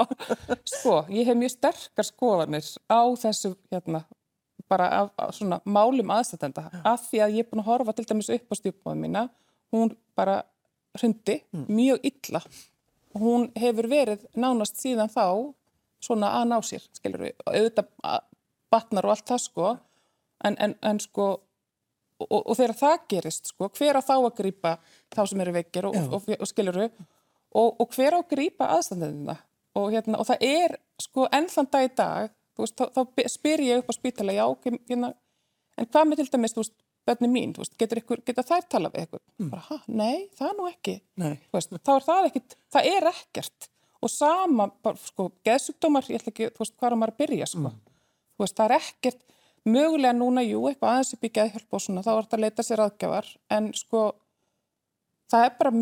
sko, 0.67 0.97
ég 1.15 1.29
hef 1.29 1.39
mjög 1.39 1.53
sterkar 1.53 2.07
skoðanir 2.09 2.67
á 2.91 3.01
þessu 3.21 3.53
hérna 3.71 4.03
bara 4.67 4.89
af, 4.97 5.13
af 5.15 5.31
svona 5.37 5.61
málum 5.63 6.11
aðstættenda 6.11 6.65
af 6.83 7.05
því 7.07 7.21
að 7.23 7.37
ég 7.37 7.45
er 7.45 7.47
búin 7.47 7.63
að 7.63 7.69
horfa 7.69 7.93
til 7.95 8.07
dæmis 8.09 8.33
upp 8.35 8.51
á 8.51 8.55
stjúpmáðum 8.59 9.05
mína, 9.05 9.21
hún 9.71 9.93
bara 10.17 10.41
hrundi 10.99 11.37
mm. 11.55 11.69
mjög 11.71 12.09
illa. 12.11 12.41
Og 13.15 13.23
hún 13.23 13.47
hefur 13.55 13.87
verið 13.87 14.27
nánast 14.35 14.75
síðan 14.81 15.13
þá 15.13 15.55
svona 16.03 16.31
að 16.39 16.47
ná 16.51 16.57
sér, 16.65 16.85
skilur 16.95 17.27
við, 17.27 17.35
auðvitað 17.45 17.91
batnar 18.71 19.07
og 19.07 19.15
allt 19.15 19.27
það 19.31 19.43
sko, 19.43 19.73
en, 20.45 20.57
en, 20.63 20.75
en 20.85 21.01
sko, 21.01 21.27
og, 22.23 22.39
og 22.39 22.55
þegar 22.57 22.75
það 22.81 22.97
gerist 23.13 23.51
sko, 23.53 23.69
hver 23.77 23.99
á 23.99 24.01
þá 24.05 24.15
að 24.17 24.33
grýpa 24.41 24.77
þá 25.15 25.21
sem 25.31 25.43
eru 25.45 25.55
veikir 25.57 25.89
og, 25.89 25.99
og, 26.11 26.31
og 26.37 26.49
skilur 26.49 26.81
við, 26.83 27.05
og 27.57 27.95
hver 27.95 28.17
á 28.17 28.19
að 28.19 28.29
grýpa 28.33 28.71
aðstandinna 28.75 29.37
og 29.77 29.93
hérna, 29.93 30.19
og 30.21 30.27
það 30.27 30.43
er 30.47 30.75
sko 31.01 31.27
ennþann 31.33 31.71
dag 31.73 31.85
í 31.85 31.93
dag, 31.97 32.35
þú 32.57 32.65
veist, 32.65 32.81
þá, 32.81 32.85
þá 32.97 33.31
spyr 33.31 33.63
ég 33.65 33.81
upp 33.81 33.93
á 33.93 33.97
spítala, 33.97 34.35
já, 34.35 34.45
hérna, 34.89 35.13
en 35.77 35.89
hvað 35.89 36.09
með 36.09 36.21
til 36.23 36.29
dæmis, 36.33 36.55
þú 36.55 36.63
veist, 36.63 36.77
bönni 37.07 37.29
mín, 37.31 37.53
þú 37.55 37.63
veist, 37.63 37.75
getur, 37.79 38.01
ykkur, 38.01 38.23
getur 38.27 38.47
þær 38.47 38.65
tala 38.71 38.91
við 38.93 39.05
eitthvað? 39.05 39.23
Mm. 39.37 39.51
Bara, 39.53 39.65
hæ, 39.69 39.77
nei, 40.01 40.17
það 40.37 40.55
nú 40.57 40.69
ekki, 40.71 40.95
þú 41.21 41.59
veist, 41.59 41.77
þá 41.77 41.93
er 41.93 42.07
það 42.07 42.29
ekkert, 42.31 42.57
það 42.73 42.89
er 42.93 43.09
ekkert 43.13 43.69
og 44.03 44.11
sama, 44.13 44.69
sko, 45.03 45.29
geðsugdómar, 45.47 46.07
ég 46.11 46.21
ætla 46.21 46.33
ekki, 46.33 46.51
þú 46.53 46.63
veist, 46.63 46.75
hvað 46.77 46.89
er 46.91 46.99
maður 47.01 47.13
að 47.15 47.21
byrja, 47.23 47.49
sko. 47.53 47.63
Mm. 47.71 47.79
Þú 48.37 48.45
veist, 48.45 48.57
það 48.57 48.67
er 48.67 48.75
ekkert, 48.77 49.23
mögulega 49.67 50.15
núna, 50.15 50.43
jú, 50.45 50.61
eitthvað 50.69 50.93
aðeins 50.93 51.15
upp 51.15 51.25
í 51.27 51.33
geðhjálp 51.37 51.77
og 51.77 51.83
svona, 51.83 52.03
þá 52.05 52.11
er 52.13 52.21
þetta 52.27 52.37
að 52.37 52.45
leita 52.45 52.65
sér 52.67 52.83
aðgjafar, 52.85 53.31
en 53.57 53.71
sko, 53.77 54.03
það 55.33 55.47
er 55.47 55.57
bara, 55.61 55.73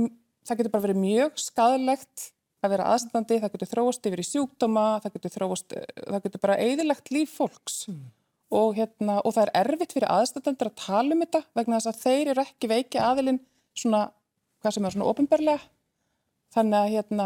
það 0.45 0.61
getur 0.61 0.73
bara 0.75 0.85
verið 0.87 1.01
mjög 1.03 1.43
skadalegt 1.43 2.29
að 2.65 2.75
vera 2.75 2.89
aðstandandi, 2.93 3.39
það 3.41 3.55
getur 3.55 3.71
þróast 3.71 4.09
yfir 4.09 4.21
í 4.21 4.27
sjúkdóma, 4.29 4.85
það 5.03 5.17
getur 5.17 5.33
þróast, 5.35 5.75
það 6.01 6.21
getur 6.25 6.43
bara 6.43 6.59
eðilegt 6.63 7.11
líf 7.13 7.35
fólks. 7.37 7.79
Mm. 7.91 8.05
Og, 8.55 8.75
hérna, 8.77 9.19
og 9.25 9.33
það 9.35 9.47
er 9.49 9.53
erfitt 9.63 9.95
fyrir 9.95 10.11
aðstandandur 10.13 10.69
að 10.69 10.77
tala 10.79 11.15
um 11.15 11.23
þetta 11.23 11.41
vegna 11.57 11.79
þess 11.81 11.91
að 11.91 12.01
þeir 12.03 12.31
eru 12.33 12.43
ekki 12.45 12.69
veiki 12.71 13.01
aðilinn 13.01 13.39
svona, 13.75 14.03
hvað 14.61 14.75
sem 14.75 14.85
er 14.85 14.95
svona 14.95 15.09
ofinberlega. 15.09 15.65
Þannig 16.55 16.77
að 16.79 16.91
hérna, 16.93 17.25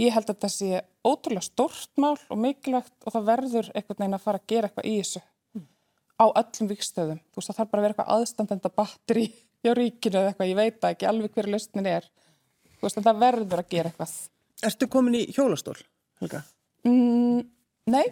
Ég 0.00 0.14
held 0.14 0.30
að 0.30 0.36
þetta 0.36 0.48
sé 0.52 0.80
ótrúlega 1.04 1.44
stort 1.44 2.00
mál 2.00 2.14
og 2.16 2.38
mikilvægt 2.40 3.04
og 3.04 3.14
það 3.14 3.26
verður 3.26 3.66
einhvern 3.74 3.98
veginn 4.00 4.16
að 4.16 4.24
fara 4.24 4.40
að 4.40 4.46
gera 4.48 4.70
eitthvað 4.70 4.88
í 4.88 4.94
þessu 5.00 5.20
mm. 5.20 5.66
á 6.16 6.24
öllum 6.40 6.70
vikstöðum. 6.70 7.20
Þú 7.20 7.40
veist 7.40 7.50
það 7.50 7.58
þarf 7.58 7.72
bara 7.72 7.80
að 7.80 7.86
vera 7.86 7.94
eitthvað 7.94 8.14
aðstandenda 8.16 8.72
batteri 8.80 9.26
hjá 9.64 9.72
ríkinu 9.76 10.22
eða 10.22 10.32
eitthvað, 10.32 10.52
ég 10.52 10.60
veit 10.60 10.88
ekki 10.90 11.10
alveg 11.10 11.36
hverju 11.36 11.54
lausnin 11.54 11.90
er. 11.90 12.08
Þú 12.78 12.86
veist 12.86 13.02
það 13.10 13.22
verður 13.26 13.62
að 13.64 13.70
gera 13.74 13.92
eitthvað. 13.92 14.16
Erstu 14.70 14.90
komin 14.92 15.18
í 15.20 15.22
hjólastól, 15.34 15.76
Helga? 16.20 16.42
Mm, 16.88 17.44
nei, 17.92 18.06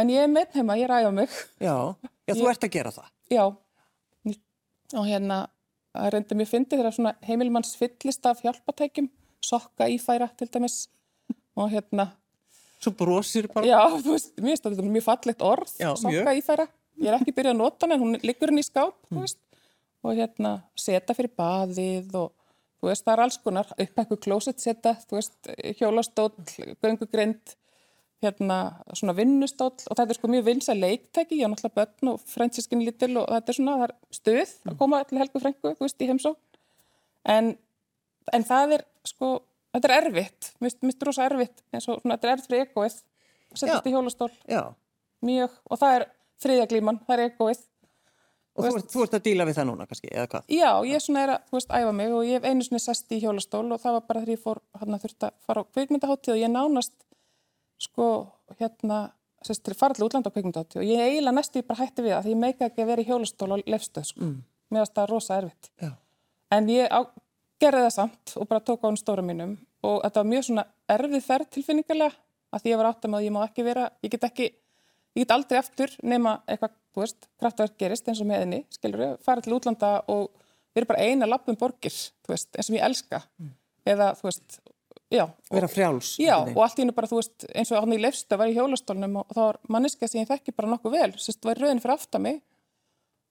en 0.00 0.12
ég 0.12 0.24
er 0.24 0.32
með 0.32 0.56
heima, 0.56 0.80
ég 0.80 0.88
ræða 0.88 1.12
mig. 1.20 1.36
Já, 1.60 1.76
já 2.24 2.32
þú 2.32 2.42
ég, 2.46 2.50
ert 2.54 2.66
að 2.68 2.74
gera 2.78 2.96
það. 2.96 3.12
Já, 3.32 3.44
og 4.96 5.08
hérna, 5.08 5.40
reyndi 6.12 6.36
mér 6.38 6.48
fyndið 6.48 6.80
þegar 6.80 6.96
svona 6.96 7.16
heimilmanns 7.28 7.76
fyllist 7.76 8.28
af 8.28 8.40
hjálpatækjum, 8.44 9.08
sokka 9.44 9.88
ífæra 9.92 10.28
til 10.36 10.48
dæmis 10.52 10.86
og 11.56 11.72
hérna... 11.72 12.10
Svo 12.76 12.92
brosir 12.92 13.48
bara. 13.52 13.66
Já, 13.66 13.80
þú 14.04 14.14
veist, 14.14 14.32
mér 14.36 14.52
finnst 14.52 14.66
þetta 14.68 14.88
mjög 14.94 15.06
fallit 15.06 15.44
orð, 15.44 15.70
sokka 15.74 16.34
ífæra. 16.36 16.66
Ég 17.00 17.10
er 17.10 17.18
ekki 17.18 17.34
byrjað 17.36 17.54
að 17.54 17.60
nota 17.60 17.88
en 17.88 18.00
hún 18.00 18.18
liggur 18.22 18.52
henni 18.52 18.64
í 18.64 18.66
skáp, 18.66 18.96
mm. 19.12 19.24
og 20.04 20.16
hérna 20.16 20.52
setja 20.78 21.16
fyrir 21.16 21.32
baðið 21.36 22.14
og 22.20 22.32
þú 22.80 22.90
veist, 22.90 23.04
það 23.04 23.14
er 23.14 23.22
alls 23.24 23.38
konar, 23.42 23.70
upp 23.72 24.00
eitthvað 24.02 24.22
klósetsetta, 24.26 24.92
þú 25.08 25.18
veist, 25.18 25.50
hjólastóll, 25.80 26.34
göngugrind, 26.84 27.56
hérna 28.24 28.58
svona 28.96 29.14
vinnustóll 29.16 29.74
og 29.74 29.92
þetta 29.92 30.12
er 30.14 30.18
sko 30.18 30.30
mjög 30.32 30.46
vinsa 30.46 30.76
leiktæki, 30.76 31.40
ég 31.40 31.48
á 31.48 31.52
náttúrulega 31.52 31.76
börn 31.76 32.12
og 32.14 32.22
fransískin 32.30 32.84
lítil 32.84 33.12
og 33.20 33.28
þetta 33.28 33.52
er 33.52 33.58
svona, 33.58 33.74
er 33.84 33.92
stuð 34.14 34.54
að 34.70 34.78
koma 34.80 35.02
til 35.04 35.20
Helgu 35.20 35.42
Frengu, 35.42 35.74
þú 35.76 35.84
veist, 35.84 36.00
í 36.00 36.08
heimsó 36.08 36.32
en, 37.28 37.52
en 38.32 38.46
það 38.48 38.78
er 38.78 38.86
sko, 39.06 39.32
þetta 39.76 39.92
er 39.92 39.96
erfitt 40.00 40.50
þetta 40.64 41.08
rosa 41.08 41.28
erfitt, 41.28 41.62
eins 41.72 41.86
og 41.86 42.00
svona, 42.00 42.16
þetta 42.16 42.28
er 42.28 42.34
erfitt 42.34 42.50
fyrir 42.50 42.66
egoið, 42.66 42.98
setja 43.54 43.78
þetta 43.78 43.90
í 43.92 43.94
hjólastól 43.94 44.30
Já. 44.50 44.62
mjög, 45.24 45.56
og 45.70 45.82
það 45.82 45.96
er 46.00 46.06
þriðaglíman, 46.44 47.00
það 47.06 47.18
er 47.18 47.26
egoið 47.30 47.64
Og 48.56 48.64
þú, 48.64 48.72
veist, 48.72 48.86
þú 48.88 49.02
ert 49.04 49.14
að 49.18 49.24
díla 49.26 49.44
við 49.44 49.58
það 49.58 49.66
núna 49.68 49.84
kannski, 49.84 50.08
eða 50.08 50.28
hvað? 50.32 50.46
Já, 50.56 50.70
ég 50.88 51.02
svona 51.04 51.22
er 51.26 51.32
að, 51.34 51.42
þú 51.50 51.56
veist, 51.58 51.72
æfa 51.76 51.90
mig 51.92 52.14
og 52.16 52.22
ég 52.24 52.38
hef 52.38 52.46
einu 52.48 52.64
svona 52.64 52.80
sest 52.80 53.12
í 53.12 53.18
hjólastól 53.20 53.66
og 53.68 53.82
það 53.82 53.96
var 53.98 54.06
bara 54.08 54.22
þegar 54.22 54.32
ég 54.32 54.40
fór, 54.40 54.60
hann 54.80 54.96
að 54.96 55.02
þurft 55.04 55.26
að 55.28 55.34
fara 55.44 55.60
á 55.60 55.70
kveikmyndaháttíð 55.76 56.32
og 56.32 56.40
ég 56.40 56.52
nánast 56.54 56.94
sko 57.84 58.06
hérna 58.56 59.00
sérst 59.44 59.64
til 59.66 59.76
farallu 59.76 60.08
útlanda 60.08 60.32
á 60.32 60.34
kveikmyndátti 60.34 60.80
og 60.80 60.88
ég 60.88 61.02
eiginlega 61.04 61.36
næstu 61.36 61.62
bara 61.66 61.84
hætti 61.84 62.04
við 62.04 62.14
það 62.14 62.24
því 62.24 62.32
ég 62.32 62.40
meika 62.46 62.68
ekki 62.70 62.82
að 62.82 62.90
vera 62.90 63.04
í 63.04 63.08
hjólastól 63.10 63.50
og 63.52 63.68
lefstöð 63.68 64.08
sko. 64.08 64.24
Mm. 64.24 64.38
Mér 64.72 64.82
finnst 64.82 64.96
það 64.96 65.10
rosa 65.12 65.36
erfitt. 65.36 65.70
Já. 65.82 65.90
En 66.56 66.70
ég 66.72 66.88
á, 66.88 67.00
gerði 67.60 67.84
það 67.84 67.94
samt 67.94 68.36
og 68.40 68.48
bara 68.48 68.64
tók 68.64 68.82
á 68.82 68.88
hún 68.88 68.98
stóra 69.00 69.24
mínum 69.26 69.56
og 69.86 69.98
þetta 70.04 70.22
var 70.22 70.30
mjög 70.32 70.46
svona 70.48 70.66
erfið 70.96 71.26
ferð 71.26 71.50
tilfinningarlega 71.56 72.16
að 72.54 72.62
því 72.62 72.72
ég 72.72 72.80
var 72.80 72.90
áttam 72.90 73.16
að 73.18 73.26
ég 73.26 73.34
má 73.34 73.40
ekki 73.44 73.66
vera, 73.66 73.88
ég 74.04 74.12
get 74.14 74.26
ekki, 74.28 74.50
ég 75.16 75.24
get 75.24 75.34
aldrei 75.34 75.58
aftur 75.60 75.92
nema 76.02 76.38
eitthvað, 76.46 76.76
þú 76.94 77.04
veist, 77.04 77.28
kraftverk 77.40 77.76
gerist 77.80 78.08
eins 78.08 78.22
og 78.22 78.30
með 78.30 78.44
henni, 78.44 78.62
skilur 78.72 79.02
við, 79.02 79.16
fara 79.26 79.44
til 79.44 79.56
útlanda 79.56 79.92
og 80.12 80.30
vera 80.76 80.88
bara 80.92 81.08
eina 81.08 81.28
lappum 81.28 81.58
borgir, 81.58 81.94
þú 82.24 82.34
veist, 82.34 82.52
eins 82.54 82.70
og 82.70 82.78
ég 82.78 82.86
elska. 82.86 83.22
Mm. 83.40 83.52
Eða, 83.86 84.12
þú 84.18 84.28
veist, 84.30 84.60
Já, 85.06 85.28
vera 85.54 85.68
frjáls 85.70 86.16
já 86.18 86.34
og 86.34 86.56
allt 86.64 86.80
í 86.80 86.82
hennu 86.82 86.94
bara 86.94 87.06
þú 87.06 87.20
veist 87.20 87.44
eins 87.54 87.70
og 87.70 87.78
hann 87.78 87.94
í 87.94 87.98
lefsta 88.02 88.34
var 88.40 88.50
í 88.50 88.56
hjólastólnum 88.56 89.20
og 89.20 89.28
þá 89.30 89.38
var 89.38 89.58
manniska 89.70 90.08
sem 90.10 90.24
ég 90.24 90.30
þekki 90.32 90.54
bara 90.56 90.70
nokkuð 90.72 90.96
vel 90.96 91.12
sérst 91.22 91.46
var 91.46 91.60
rauðin 91.62 91.78
fyrir 91.82 91.94
aftan 91.94 92.24
mig 92.24 92.40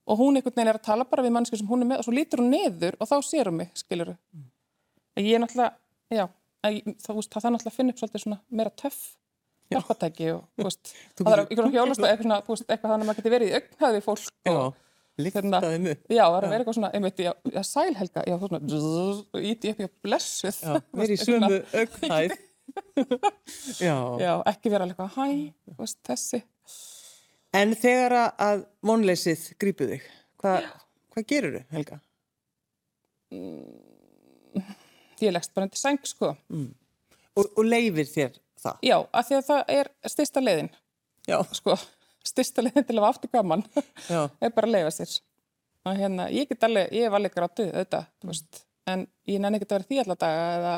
og 0.07 0.21
hún 0.21 0.39
einhvern 0.39 0.55
veginn 0.55 0.71
er 0.71 0.79
að 0.79 0.85
tala 0.87 1.07
bara 1.09 1.25
við 1.25 1.33
manniska 1.35 1.59
sem 1.59 1.67
hún 1.67 1.83
er 1.83 1.89
með 1.89 1.99
og 1.99 2.07
svo 2.07 2.13
lítur 2.15 2.39
hún 2.39 2.53
niður 2.53 2.95
og 2.95 3.09
þá 3.11 3.15
sér 3.27 3.51
hún 3.51 3.59
mig 3.59 3.73
skilur 3.75 4.13
mm. 4.13 4.45
ég 5.19 5.35
er 5.35 5.43
náttúrulega 5.43 6.15
já, 6.15 6.25
að, 6.65 6.79
þá, 7.03 7.11
veist, 7.17 7.31
það 7.33 7.47
er 7.49 7.53
náttúrulega 7.55 7.73
að 7.73 7.77
finna 7.77 7.93
upp 7.93 8.01
svolítið 8.01 8.23
svona 8.25 8.39
meira 8.49 8.73
töff 8.81 9.03
hjálpatæki 9.73 10.31
og 10.33 10.41
þú 10.55 10.67
veist 10.67 10.95
það 11.19 11.35
er 11.35 11.43
ykkur 11.45 11.69
hjólastól 11.73 12.09
eitthvað, 12.09 12.65
eitthvað 12.65 12.91
þannig 12.91 13.05
að 13.05 13.11
maður 13.11 13.21
geti 13.21 13.35
verið 13.35 13.51
í 13.51 13.55
augnhæði 13.59 14.03
fólk 14.05 14.51
og 14.53 14.81
Líktaði 15.15 15.77
mig. 15.79 15.99
Já, 16.11 16.25
það 16.27 16.33
er 16.35 16.45
að 16.45 16.49
vera 16.51 16.57
eitthvað 16.59 16.75
svona, 16.75 16.89
einmitt, 16.97 17.21
já, 17.23 17.61
sælhelga, 17.63 18.23
já, 18.27 18.33
þú 18.41 18.49
svona, 18.49 19.43
íti 19.47 19.69
upp, 19.71 19.77
já, 19.79 19.89
blessuð. 20.03 20.57
Já, 20.59 20.73
verið 20.99 21.13
í 21.15 21.19
sumu 21.21 21.59
auknæð. 21.79 22.33
já. 23.85 23.95
Já, 24.19 24.31
ekki 24.51 24.73
vera 24.73 24.83
alveg 24.83 24.99
eitthvað, 24.99 25.15
hæ, 25.15 25.77
veist, 25.79 25.99
þessi. 26.09 26.41
En 27.55 27.71
þegar 27.79 28.17
að 28.19 28.65
vonleysið 28.83 29.45
grípuð 29.63 29.93
þig, 29.95 30.09
hvað 30.43 30.67
hva 31.15 31.23
gerur 31.31 31.55
þau, 31.55 31.67
Helga? 31.71 32.01
Ég 35.23 35.35
leggst 35.35 35.53
bara 35.55 35.67
undir 35.67 35.79
seng, 35.79 36.01
sko. 36.07 36.33
Mm. 36.51 36.71
Og, 37.35 37.45
og 37.45 37.63
leifir 37.67 38.09
þér 38.09 38.39
það? 38.61 38.81
Já, 38.83 38.97
af 39.11 39.29
því 39.29 39.37
að 39.37 39.45
það 39.51 39.75
er 39.77 39.91
styrsta 40.11 40.43
leiðin. 40.43 40.73
Já. 41.25 41.39
Sko 41.55 41.77
styrsta 42.25 42.63
leiðin 42.65 42.85
til 42.87 42.99
að 42.99 43.07
aftur 43.09 43.31
gaman 43.33 43.63
er 44.43 44.53
bara 44.53 44.67
að 44.67 44.73
leiða 44.73 44.93
sér 44.95 45.15
og 45.85 45.99
hérna, 45.99 46.27
ég 46.33 46.49
get 46.49 46.63
alveg, 46.65 46.89
ég 46.95 47.05
hef 47.05 47.15
alveg 47.15 47.33
grátuð 47.35 47.67
auðvitað, 47.69 48.05
þú 48.21 48.29
veist, 48.31 48.61
en 48.89 49.03
ég 49.29 49.41
nenni 49.41 49.59
ekki 49.59 49.67
að 49.67 49.75
vera 49.75 49.87
því 49.89 49.99
alltaf 50.01 50.21
daga 50.23 50.45
eða, 50.55 50.71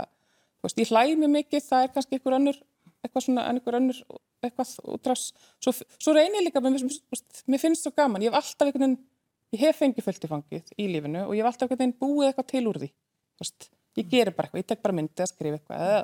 þú 0.58 0.68
veist, 0.68 0.82
ég 0.82 0.90
hlæði 0.92 1.14
mig 1.22 1.32
mikið, 1.36 1.64
það 1.64 1.86
er 1.86 1.94
kannski 1.94 2.18
einhver 2.18 2.36
önnur 2.38 2.58
eitthvað 3.06 3.24
svona, 3.24 3.46
einhver 3.48 3.78
önnur 3.80 4.02
eitthvað 4.44 4.74
útrás, 4.98 5.24
svo, 5.64 5.74
svo 5.96 6.16
reynir 6.18 6.42
ég 6.42 6.50
líka 6.50 6.64
mér, 6.64 6.76
mér 7.48 7.64
finnst 7.64 7.88
svo 7.88 7.94
gaman, 7.96 8.26
ég 8.26 8.36
hef 8.36 8.42
alltaf 8.42 8.68
einhvern 8.68 8.84
veginn, 8.84 9.00
ég 9.56 9.64
hef 9.64 9.80
fengið 9.80 10.08
fullt 10.10 10.28
í 10.28 10.32
fangið 10.34 10.76
í 10.76 10.90
lífinu 10.92 11.24
og 11.24 11.34
ég 11.38 11.46
hef 11.46 11.54
alltaf 11.54 11.70
einhvern 11.70 11.86
veginn 11.86 11.98
búið 12.04 12.28
eitthvað 12.34 12.50
til 12.52 12.66
úr 12.68 12.82
því, 12.84 12.92
þú 12.92 13.46
veist, 13.46 13.70
ég 13.98 14.12
gerir 14.12 14.36
bara 14.36 14.48
eitthvað, 14.48 14.64
ég 14.64 14.70
tek 14.72 14.84
bara 14.84 14.98
myndið 14.98 15.26
að 15.26 15.32
skrifa 15.32 15.60
eitthvað 15.60 15.84
eða, 15.88 16.04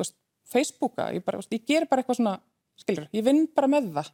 veist, 0.00 0.16
Facebooka, 0.52 1.08
ég, 1.16 1.24
bara, 1.26 1.42
ég 1.52 1.66
gerir 1.68 1.88
bara 1.90 2.02
eitthvað 2.02 2.20
svona, 2.20 2.36
skilur, 2.80 3.08
ég 3.14 3.26
vinn 3.26 3.44
bara 3.56 3.70
með 3.72 3.90
það 3.98 4.12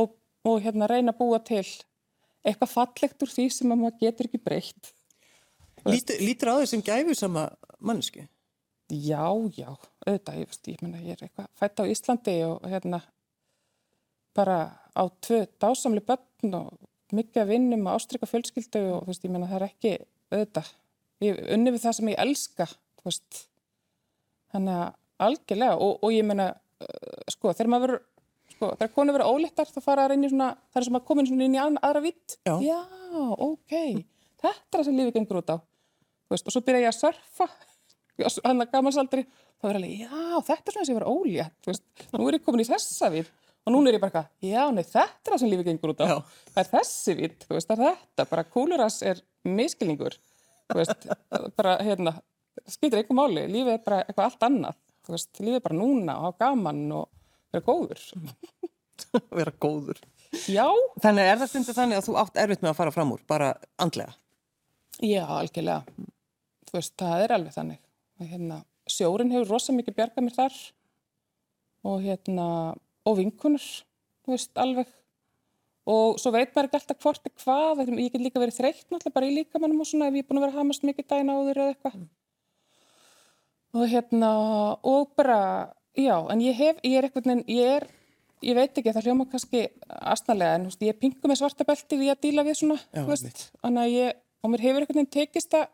og, 0.00 0.14
og 0.50 0.60
hérna 0.64 0.90
reyna 0.90 1.14
að 1.14 1.20
búa 1.22 1.40
til 1.44 1.64
eitthvað 2.44 2.74
fallegt 2.74 3.24
úr 3.24 3.32
því 3.32 3.48
sem 3.52 3.72
maður 3.72 3.98
getur 4.02 4.28
ekki 4.28 4.42
breytt. 4.44 4.92
Lítur, 5.88 6.20
lítur 6.20 6.52
á 6.52 6.60
þessum 6.60 6.84
gæfu 6.84 7.16
sama 7.16 7.48
mannsku? 7.84 8.24
Já, 8.92 9.24
já, 9.56 9.70
auðvitað, 10.04 10.40
ég, 10.42 10.56
ég, 10.68 10.80
menna, 10.84 11.00
ég 11.00 11.16
er 11.16 11.26
eitthvað 11.26 11.48
fætt 11.56 11.80
á 11.80 11.84
Íslandi 11.88 12.34
og 12.44 12.66
hérna 12.68 13.00
bara 14.36 14.58
á 14.92 15.02
tvö 15.24 15.44
dásamli 15.62 16.02
börn 16.04 16.56
og 16.58 17.14
mikið 17.14 17.42
að 17.42 17.52
vinnum 17.52 17.86
og 17.86 17.98
ástryka 17.98 18.28
fjölskyldu 18.28 18.82
og 18.92 19.04
þú 19.04 19.12
veist, 19.12 19.24
ég 19.24 19.32
menna 19.32 19.48
það 19.48 19.60
er 19.60 19.66
ekki 19.68 19.92
auðvitað, 20.34 20.70
ég 21.22 21.38
unni 21.54 21.74
við 21.74 21.84
það 21.84 21.96
sem 21.98 22.10
ég 22.10 22.24
elska, 22.24 22.66
þannig 24.54 24.80
að 24.80 24.88
algjörlega 25.24 25.76
og, 25.78 26.00
og 26.02 26.14
ég 26.14 26.26
menna, 26.26 26.50
sko, 27.30 27.52
þegar 27.52 27.70
maður 27.70 27.86
verður 27.86 28.02
sko, 28.54 28.70
þegar 28.78 28.92
konur 28.94 29.16
verið 29.18 29.30
ólittar 29.30 29.70
þá 29.70 29.78
fara 29.84 30.06
það 30.08 30.16
inn 30.16 30.26
í 30.26 30.32
svona, 30.32 30.48
það 30.72 30.80
er 30.80 30.88
sem 30.88 30.98
að 30.98 31.06
komin 31.10 31.30
inn 31.46 31.54
í 31.56 31.62
aðra 31.62 32.02
vitt. 32.04 32.36
Já. 32.46 32.54
Já, 32.64 32.80
ok, 33.46 33.76
þetta 34.42 34.58
er 34.58 34.76
það 34.78 34.88
sem 34.88 34.98
lífið 34.98 35.16
gengur 35.18 35.40
út 35.40 35.54
á. 35.54 35.56
Veist, 36.32 36.48
og 36.48 36.54
svo 36.54 36.64
byrja 36.64 36.82
ég 36.84 36.90
að 36.90 36.98
surfa, 36.98 37.48
hann 38.46 38.64
að 38.64 38.74
gamansaldir, 38.74 39.24
þá 39.60 39.70
er 39.70 39.78
alveg, 39.80 40.04
já, 40.04 40.42
þetta 40.50 40.70
er 40.70 40.76
svona 40.76 40.88
sem 40.88 40.94
ég 40.94 41.00
verið 41.00 41.14
ólétt, 41.14 41.72
nú 42.14 42.28
er 42.28 42.38
ég 42.38 42.44
komin 42.46 42.64
í 42.64 42.68
þessa 42.68 43.10
vitt. 43.14 43.32
Og 43.64 43.72
núna 43.72 43.88
er 43.88 43.96
ég 43.96 44.02
bara 44.02 44.26
já, 44.44 44.60
nei, 44.76 44.82
þetta 44.84 45.24
er 45.24 45.32
það 45.32 45.38
sem 45.40 45.48
lífið 45.48 45.68
gengur 45.70 45.94
út 45.94 46.02
á. 46.04 46.06
Já. 46.10 46.16
Það 46.52 46.58
er 46.60 46.70
þessi 46.74 47.14
vitt, 47.16 47.46
það 47.48 47.70
er 47.72 47.78
þetta, 47.80 48.26
bara 48.28 48.44
kúluras 48.44 48.98
er 49.08 49.22
miskilningur, 49.48 50.16
veist, 50.72 51.06
bara, 51.58 51.76
hérna, 51.84 52.14
skiltir 52.64 53.00
eitthvað 53.00 53.20
máli, 53.20 53.44
lífið 53.50 53.74
er 53.74 53.84
bara 53.84 54.00
eitthvað 54.04 54.30
allt 54.30 54.46
annað, 54.48 54.80
þú 55.04 55.14
veist, 55.16 55.30
lífið 55.40 55.58
er 55.58 55.64
bara 55.66 55.78
núna 55.78 56.16
og 56.18 56.26
hafa 56.28 56.40
gaman 56.46 56.82
og 57.00 57.08
vera 57.54 57.66
góður. 57.68 58.04
Vera 59.34 59.52
góður. 59.62 59.98
Já. 60.50 60.66
Þannig 61.02 61.28
er 61.28 61.38
það 61.40 61.50
stundir 61.50 61.76
þannig 61.76 61.98
að 61.98 62.06
þú 62.08 62.14
átt 62.18 62.38
erfitt 62.42 62.62
með 62.62 62.70
að 62.72 62.78
fara 62.78 62.92
fram 62.94 63.12
úr 63.14 63.22
bara 63.30 63.48
andlega? 63.82 64.14
Já, 65.02 65.22
algjörlega. 65.26 66.06
Þú 66.68 66.76
veist, 66.78 66.94
það 66.98 67.24
er 67.24 67.34
alveg 67.36 67.54
þannig. 67.54 67.80
Hérna, 68.22 68.58
sjórin 68.90 69.32
hefur 69.34 69.54
rosa 69.54 69.74
mikið 69.74 69.96
bjargað 69.98 70.26
mér 70.26 70.36
þar. 70.38 70.58
Og 71.90 72.06
hérna 72.06 72.46
og 73.04 73.18
vinkunur, 73.18 73.66
þú 74.24 74.34
veist, 74.34 74.54
alveg 74.58 74.90
og 75.84 76.18
svo 76.20 76.32
veit 76.32 76.50
maður 76.54 76.70
ekki 76.70 76.80
alltaf 76.80 77.00
hvort 77.04 77.26
er 77.28 77.34
hvað, 77.44 77.86
ég 78.00 78.12
get 78.12 78.22
líka 78.22 78.40
verið 78.40 78.58
þreytt 78.60 78.86
náttúrulega 78.88 79.16
bara 79.18 79.28
í 79.28 79.38
líkamannum 79.38 79.82
og 79.84 79.88
svona 79.88 80.08
ef 80.08 80.18
ég 80.18 80.24
er 80.24 80.28
búin 80.30 80.40
að 80.40 80.46
vera 80.46 80.58
hamast 80.58 80.86
mikið 80.86 81.08
dæna 81.12 81.38
áður 81.38 81.60
eða 81.60 81.74
eitthvað 81.74 81.96
mm. 81.98 82.06
og 83.80 83.90
hérna 83.92 84.30
og 84.80 85.10
bara 85.18 85.40
Já, 85.94 86.16
en 86.32 86.40
ég 86.42 86.56
hef, 86.58 86.80
ég 86.82 86.98
er 86.98 87.06
eitthvað, 87.06 87.44
ég 87.46 87.68
er, 87.76 87.84
ég 88.42 88.56
veit 88.58 88.78
ekki, 88.80 88.92
það 88.96 89.06
hljóma 89.06 89.26
kannski 89.30 89.60
aðsnalega, 89.86 90.56
en 90.58 90.66
veist, 90.66 90.82
ég 90.82 90.96
pingu 90.98 91.30
með 91.30 91.38
svarta 91.38 91.66
belti 91.68 91.98
við 92.00 92.10
að 92.10 92.24
díla 92.24 92.44
við 92.48 92.56
svona, 92.58 92.78
já, 92.90 93.04
veist, 93.06 93.44
þannig 93.60 93.82
að 93.84 93.94
ég, 93.94 94.16
og 94.42 94.50
mér 94.50 94.64
hefur 94.64 94.86
eitthvað 94.86 95.10
tekist 95.14 95.54
að, 95.54 95.68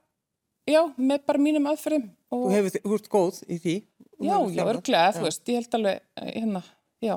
já, 0.69 0.81
með 1.01 1.25
bara 1.31 1.43
mínum 1.47 1.71
aðferðum. 1.73 2.05
Og, 2.29 2.43
þú 2.45 2.53
hefur, 2.53 2.77
þú 2.85 2.99
ert 2.99 3.09
góð 3.15 3.41
í 3.47 3.59
því? 3.65 3.77
Já, 4.21 4.37
já, 4.53 4.63
örglega, 4.67 5.15
þú 5.17 5.25
veist, 5.25 5.43
ég 5.49 5.63
held 5.63 5.79
alveg, 5.81 6.05
hérna, 6.27 6.63
já, 7.01 7.15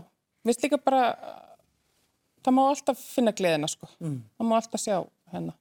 veist 0.48 0.64
líka 0.64 0.80
bara, 0.80 1.04
það 2.44 2.56
má 2.58 2.62
alltaf 2.66 3.02
finna 3.02 3.34
gleðina, 3.36 3.70
sko, 3.72 3.90
mm. 4.04 4.20
það 4.38 4.50
má 4.50 4.56
alltaf 4.58 4.84
sjá, 4.84 4.98
hérna, 5.34 5.56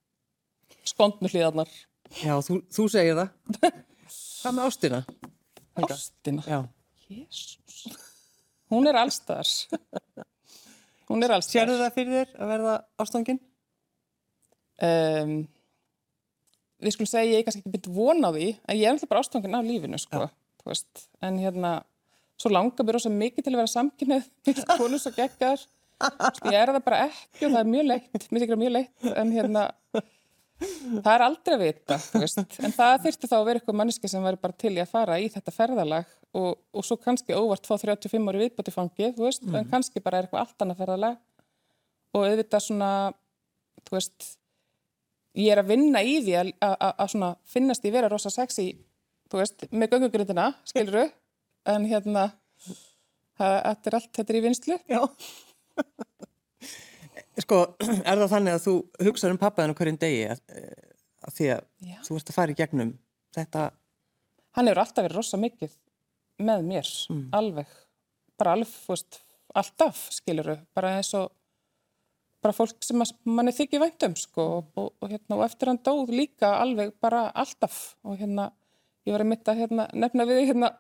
skondnu 0.89 1.31
hlýðarnar. 1.33 1.73
Já, 2.19 2.35
þú, 2.45 2.59
þú 2.73 2.87
segir 2.93 3.19
það. 3.19 3.31
Hvað 4.43 4.57
með 4.57 4.69
ástina? 4.69 5.01
Ástina? 5.79 6.45
Já. 6.49 6.59
Jésús. 7.13 7.79
Hún 8.73 8.89
er 8.89 8.99
allstæðars. 8.99 9.55
Hún 11.09 11.25
er 11.25 11.37
allstæðars. 11.37 11.53
Sérðu 11.53 11.79
það 11.81 11.97
fyrir 11.97 12.19
þér 12.19 12.37
að 12.37 12.53
verða 12.53 12.77
ástangin? 13.05 13.41
Um, 14.83 15.35
við 16.83 16.97
skulum 16.97 17.11
segja, 17.13 17.31
ég 17.31 17.43
er 17.43 17.47
kannski 17.47 17.63
ekki 17.63 17.75
byrjt 17.77 17.91
von 17.95 18.27
á 18.27 18.31
því, 18.35 18.49
en 18.67 18.79
ég 18.81 18.89
er 18.89 18.97
alltaf 18.97 19.13
bara 19.13 19.23
ástangin 19.25 19.59
af 19.59 19.67
lífinu, 19.69 20.01
sko. 20.03 20.27
Ja. 20.27 20.77
En 21.23 21.39
hérna, 21.43 21.77
svo 22.43 22.53
langar 22.53 22.87
mér 22.87 22.99
ósað 22.99 23.17
mikið 23.19 23.47
til 23.47 23.55
að 23.55 23.61
vera 23.61 23.73
samkynnið 23.73 24.29
hún 24.81 24.95
er 24.97 25.03
svo 25.03 25.13
geggar 25.17 25.63
ég 26.53 26.59
er 26.59 26.75
það 26.75 26.83
bara 26.87 27.05
ekki 27.09 27.47
og 27.47 27.55
það 27.55 27.61
er 27.63 27.71
mjög 27.75 27.89
leitt 27.91 28.27
mér 28.31 28.43
þykir 28.43 28.55
það 28.55 28.63
mjög 28.65 28.75
leitt 28.79 29.13
en 29.13 29.37
hérna 29.37 29.69
það 30.63 31.13
er 31.15 31.25
aldrei 31.27 31.55
að 31.55 31.63
vita 31.67 31.99
en 32.63 32.75
það 32.75 32.97
þurfti 33.07 33.31
þá 33.31 33.37
að 33.39 33.47
vera 33.49 33.61
eitthvað 33.61 33.79
manneski 33.81 34.11
sem 34.11 34.27
væri 34.27 34.43
bara 34.43 34.61
til 34.65 34.75
í 34.75 34.83
að 34.83 34.93
fara 34.93 35.19
í 35.23 35.31
þetta 35.33 35.55
ferðalag 35.55 36.11
og, 36.39 36.53
og 36.73 36.87
svo 36.87 36.97
kannski 37.01 37.37
óvart 37.37 37.67
fá 37.69 37.75
35 37.77 38.31
ári 38.31 38.43
viðbúti 38.47 38.75
fangið, 38.75 39.17
þú 39.17 39.27
veist, 39.27 39.45
mm. 39.45 39.59
en 39.59 39.71
kannski 39.73 40.03
bara 40.05 40.21
er 40.21 40.29
eitthvað 40.29 40.47
allt 40.47 40.65
annað 40.65 40.81
ferðalag. 40.83 41.19
Og 42.13 42.27
auðvitað 42.29 42.65
svona, 42.67 42.91
þú 43.87 43.97
veist 43.97 44.29
ég 45.41 45.53
er 45.53 45.63
að 45.63 45.73
vinna 45.73 46.03
í 46.05 46.19
því 46.25 46.37
að, 46.41 46.53
að, 46.61 46.77
að 46.93 47.13
svona 47.15 47.33
finnast 47.55 47.89
ég 47.89 47.95
vera 47.95 48.11
rosa 48.13 48.33
sexy, 48.33 48.69
þú 49.33 49.41
veist, 49.41 49.67
með 49.73 49.95
göngugrindina 49.95 50.51
skiluru, 50.69 51.07
en 51.73 51.89
hérna 51.89 52.27
það, 53.39 53.57
þetta 53.57 53.91
er 53.91 53.99
allt, 53.99 54.13
þetta 54.19 54.33
er 54.33 54.41
í 54.41 54.45
vinslu 54.49 54.79
Já 54.91 55.01
Sko, 57.43 57.61
er 58.09 58.21
það 58.21 58.33
þannig 58.35 58.57
að 58.57 58.65
þú 58.67 58.75
hugsaður 59.07 59.37
um 59.37 59.41
pappaðinu 59.41 59.77
hverjum 59.79 60.01
degi 60.03 60.25
að, 60.35 60.43
að 61.25 61.37
því 61.39 61.53
að 61.55 61.63
Já. 61.93 61.99
þú 62.07 62.19
ert 62.19 62.33
að 62.33 62.39
fara 62.39 62.55
í 62.55 62.59
gegnum 62.59 62.93
þetta? 63.37 63.69
Hann 64.53 64.69
hefur 64.69 64.83
alltaf 64.83 65.07
verið 65.07 65.21
rosa 65.21 65.41
mikið 65.41 65.77
með 66.43 66.67
mér, 66.67 66.89
mm. 67.13 67.23
alveg, 67.39 67.77
bara 68.41 68.57
alveg, 68.57 68.75
veist, 68.89 69.21
alltaf, 69.57 70.03
skiluru, 70.13 70.59
bara 70.77 70.97
eins 70.99 71.13
og 71.17 71.31
bara 72.43 72.57
fólk 72.57 72.83
sem 72.83 72.99
manni 73.31 73.53
þykir 73.55 73.81
væntum, 73.85 74.17
sko, 74.19 74.47
og, 74.59 74.71
og, 74.75 74.89
og, 74.99 75.13
hérna, 75.13 75.39
og 75.39 75.45
eftir 75.47 75.71
hann 75.71 75.81
dóð 75.87 76.11
líka 76.11 76.57
alveg 76.59 76.91
bara 77.03 77.29
alltaf 77.39 77.95
og 78.03 78.19
hérna, 78.19 78.49
ég 79.07 79.15
var 79.15 79.25
að 79.25 79.31
mitta 79.31 79.55
hérna, 79.57 79.87
nefna 79.95 80.27
við 80.29 80.43
hérna 80.51 80.73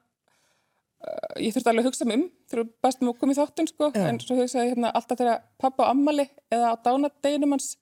ég 1.42 1.54
þurfti 1.54 1.70
alveg 1.70 1.84
að 1.84 1.88
hugsa 1.90 2.06
mig 2.08 2.18
um 2.20 2.24
þegar 2.50 2.68
bestum 2.84 3.12
koma 3.18 3.34
í 3.34 3.38
þáttun 3.38 3.70
sko. 3.70 3.90
Já. 3.94 4.06
en 4.08 4.20
svo 4.22 4.38
hugsaði 4.38 4.68
ég 4.68 4.74
hérna 4.74 4.92
alltaf 4.94 5.20
þegar 5.20 5.44
pappa 5.62 5.88
á 5.88 5.90
ammali 5.92 6.28
eða 6.52 6.72
á 6.72 6.82
dánadeginum 6.84 7.56
hans 7.56 7.76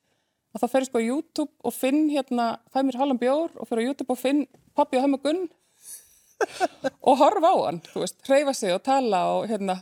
að 0.54 0.64
það 0.64 0.72
fer 0.74 0.86
sko 0.88 1.02
á 1.02 1.08
YouTube 1.08 1.52
og 1.66 1.76
finn 1.76 2.02
hérna 2.10 2.46
fæ 2.72 2.82
mér 2.82 2.98
halvan 3.00 3.20
bjór 3.20 3.54
og 3.54 3.68
fer 3.68 3.82
á 3.82 3.86
YouTube 3.86 4.14
og 4.14 4.20
finn 4.20 4.46
pappi 4.74 4.98
á 4.98 5.04
hamagunn 5.04 5.46
og 7.08 7.20
horfa 7.20 7.52
á 7.52 7.56
hann, 7.66 7.80
þú 7.92 8.04
veist, 8.04 8.18
hreyfa 8.26 8.54
sig 8.56 8.74
og 8.74 8.82
tala 8.86 9.20
og 9.34 9.46
hérna. 9.50 9.76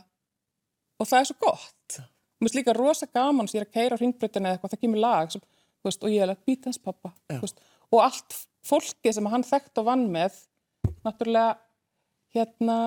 Og 0.99 1.07
það 1.07 1.21
er 1.21 1.29
svo 1.29 1.37
gott. 1.39 1.99
Og 1.99 2.43
mér 2.43 2.51
er 2.51 2.59
líka 2.59 2.75
rosa 2.75 3.07
gaman 3.07 3.47
sem 3.47 3.59
ég 3.59 3.63
er 3.63 3.69
að 3.69 3.75
keira 3.77 3.95
á 3.95 3.99
hringbrutinu 4.01 4.47
eða 4.47 4.57
eitthvað, 4.57 4.73
það 4.73 4.83
kemur 4.83 5.03
lag 5.03 5.33
sem, 5.33 5.43
veist, 5.87 6.03
og 6.03 6.13
ég 6.13 6.25
er 6.25 6.33
að 6.33 6.45
býta 6.47 6.69
hans 6.69 6.81
pappa 6.83 7.13
veist, 7.31 7.63
og 7.89 8.03
allt 8.03 8.37
fólki 8.67 9.13
sem 9.15 9.31
hann 9.31 9.45
þekkt 9.47 9.81
og 9.81 9.87
vann 9.87 10.05
með 10.11 10.35
náttúrulega 11.05 11.55
hérna 12.35 12.77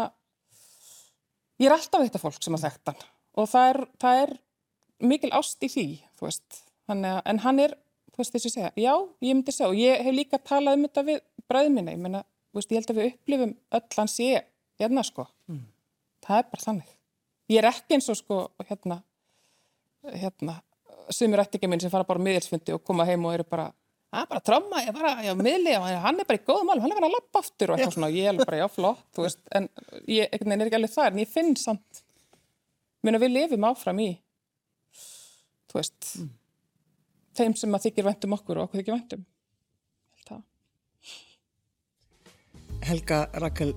ég 1.62 1.68
er 1.68 1.76
alltaf 1.76 2.02
þetta 2.02 2.20
fólk 2.22 2.42
sem 2.42 2.56
að 2.58 2.66
þekkt 2.66 2.92
hann 2.92 3.04
og 3.38 3.48
það 3.48 3.68
er, 3.70 3.80
það 4.02 4.22
er 4.22 4.34
mikil 5.02 5.32
ást 5.34 5.64
í 5.64 5.70
því, 5.72 5.86
þú 6.18 6.28
veist. 6.28 6.58
Að, 6.92 7.04
en 7.30 7.40
hann 7.44 7.60
er, 7.62 7.76
þú 8.12 8.20
veist 8.20 8.34
þess 8.34 8.48
að 8.48 8.54
segja 8.56 8.72
já, 8.76 8.94
ég 9.24 9.36
myndi 9.36 9.54
segja 9.54 9.70
og 9.70 9.78
ég 9.78 10.02
hef 10.04 10.16
líka 10.16 10.40
talað 10.42 10.78
um 10.78 10.86
þetta 10.86 11.06
við 11.08 11.22
bræðminni, 11.50 11.94
ég 11.94 12.02
menna 12.02 12.24
ég 12.52 12.74
held 12.76 12.90
að 12.92 12.98
við 12.98 13.08
upplifum 13.12 13.54
öll 13.78 13.96
hans 13.96 14.18
ég 14.20 14.50
hérna 14.82 15.04
sko, 15.06 15.24
mm. 15.48 15.62
það 16.26 16.42
er 16.42 16.50
bara 16.50 16.66
þannig. 16.66 16.90
Ég 17.52 17.62
er 17.62 17.68
ekki 17.70 17.96
eins 17.96 18.10
og 18.12 18.18
sko 18.18 18.42
hérna, 18.68 18.98
hérna 20.12 20.58
sumir 21.12 21.42
ætti 21.42 21.58
ekki 21.58 21.70
minn 21.70 21.80
sem 21.82 21.92
fara 21.92 22.06
bara 22.08 22.22
miðilsfundi 22.22 22.74
og 22.76 22.84
koma 22.84 23.06
heim 23.08 23.24
og 23.26 23.36
eru 23.36 23.46
bara 23.48 23.70
það 24.12 24.20
er 24.20 24.28
bara 24.28 24.44
trömma, 24.44 24.82
ég 24.84 24.96
var 24.96 25.08
að, 25.08 25.22
já, 25.26 25.32
miðli 25.38 25.74
hann 26.04 26.20
er 26.20 26.28
bara 26.28 26.40
í 26.40 26.44
góðum 26.44 26.72
álum, 26.72 26.84
hann 26.84 26.92
er 26.92 27.00
bara 27.00 27.08
að 27.08 27.16
lappa 27.16 27.42
aftur 27.42 27.72
og 27.72 27.78
eitthvað 27.78 27.96
svona, 27.96 28.12
ég 28.12 28.28
er 28.28 28.40
bara, 28.42 28.60
já, 28.60 28.66
flott, 28.72 29.02
þú 29.16 29.26
veist 29.26 29.42
en 29.56 29.68
ég 30.10 30.28
er 30.28 30.66
ekki 30.66 30.78
alveg 30.78 30.92
það, 30.92 31.08
en 31.08 31.22
ég 31.22 31.32
finn 31.32 31.52
samt 31.60 32.02
mér 33.02 33.18
að 33.18 33.24
við 33.24 33.34
lifum 33.38 33.68
áfram 33.70 34.02
í 34.04 34.10
þú 35.72 35.80
veist 35.80 36.10
mm. 36.20 36.32
þeim 37.40 37.58
sem 37.62 37.78
að 37.78 37.88
þykir 37.88 38.10
vendum 38.10 38.36
okkur 38.36 38.60
og 38.60 38.68
okkur 38.68 38.82
þykir 38.82 38.98
vendum 38.98 39.28
Helga 42.82 43.28
Rakel 43.38 43.72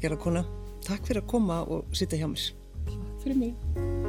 að 0.00 0.02
gera 0.02 0.18
kona, 0.18 0.42
takk 0.86 1.06
fyrir 1.06 1.22
að 1.22 1.30
koma 1.30 1.62
og 1.70 1.94
sitja 1.94 2.18
hjá 2.18 2.26
mér. 2.26 2.50
Takk 2.90 3.22
fyrir 3.22 3.42
mig 3.44 3.99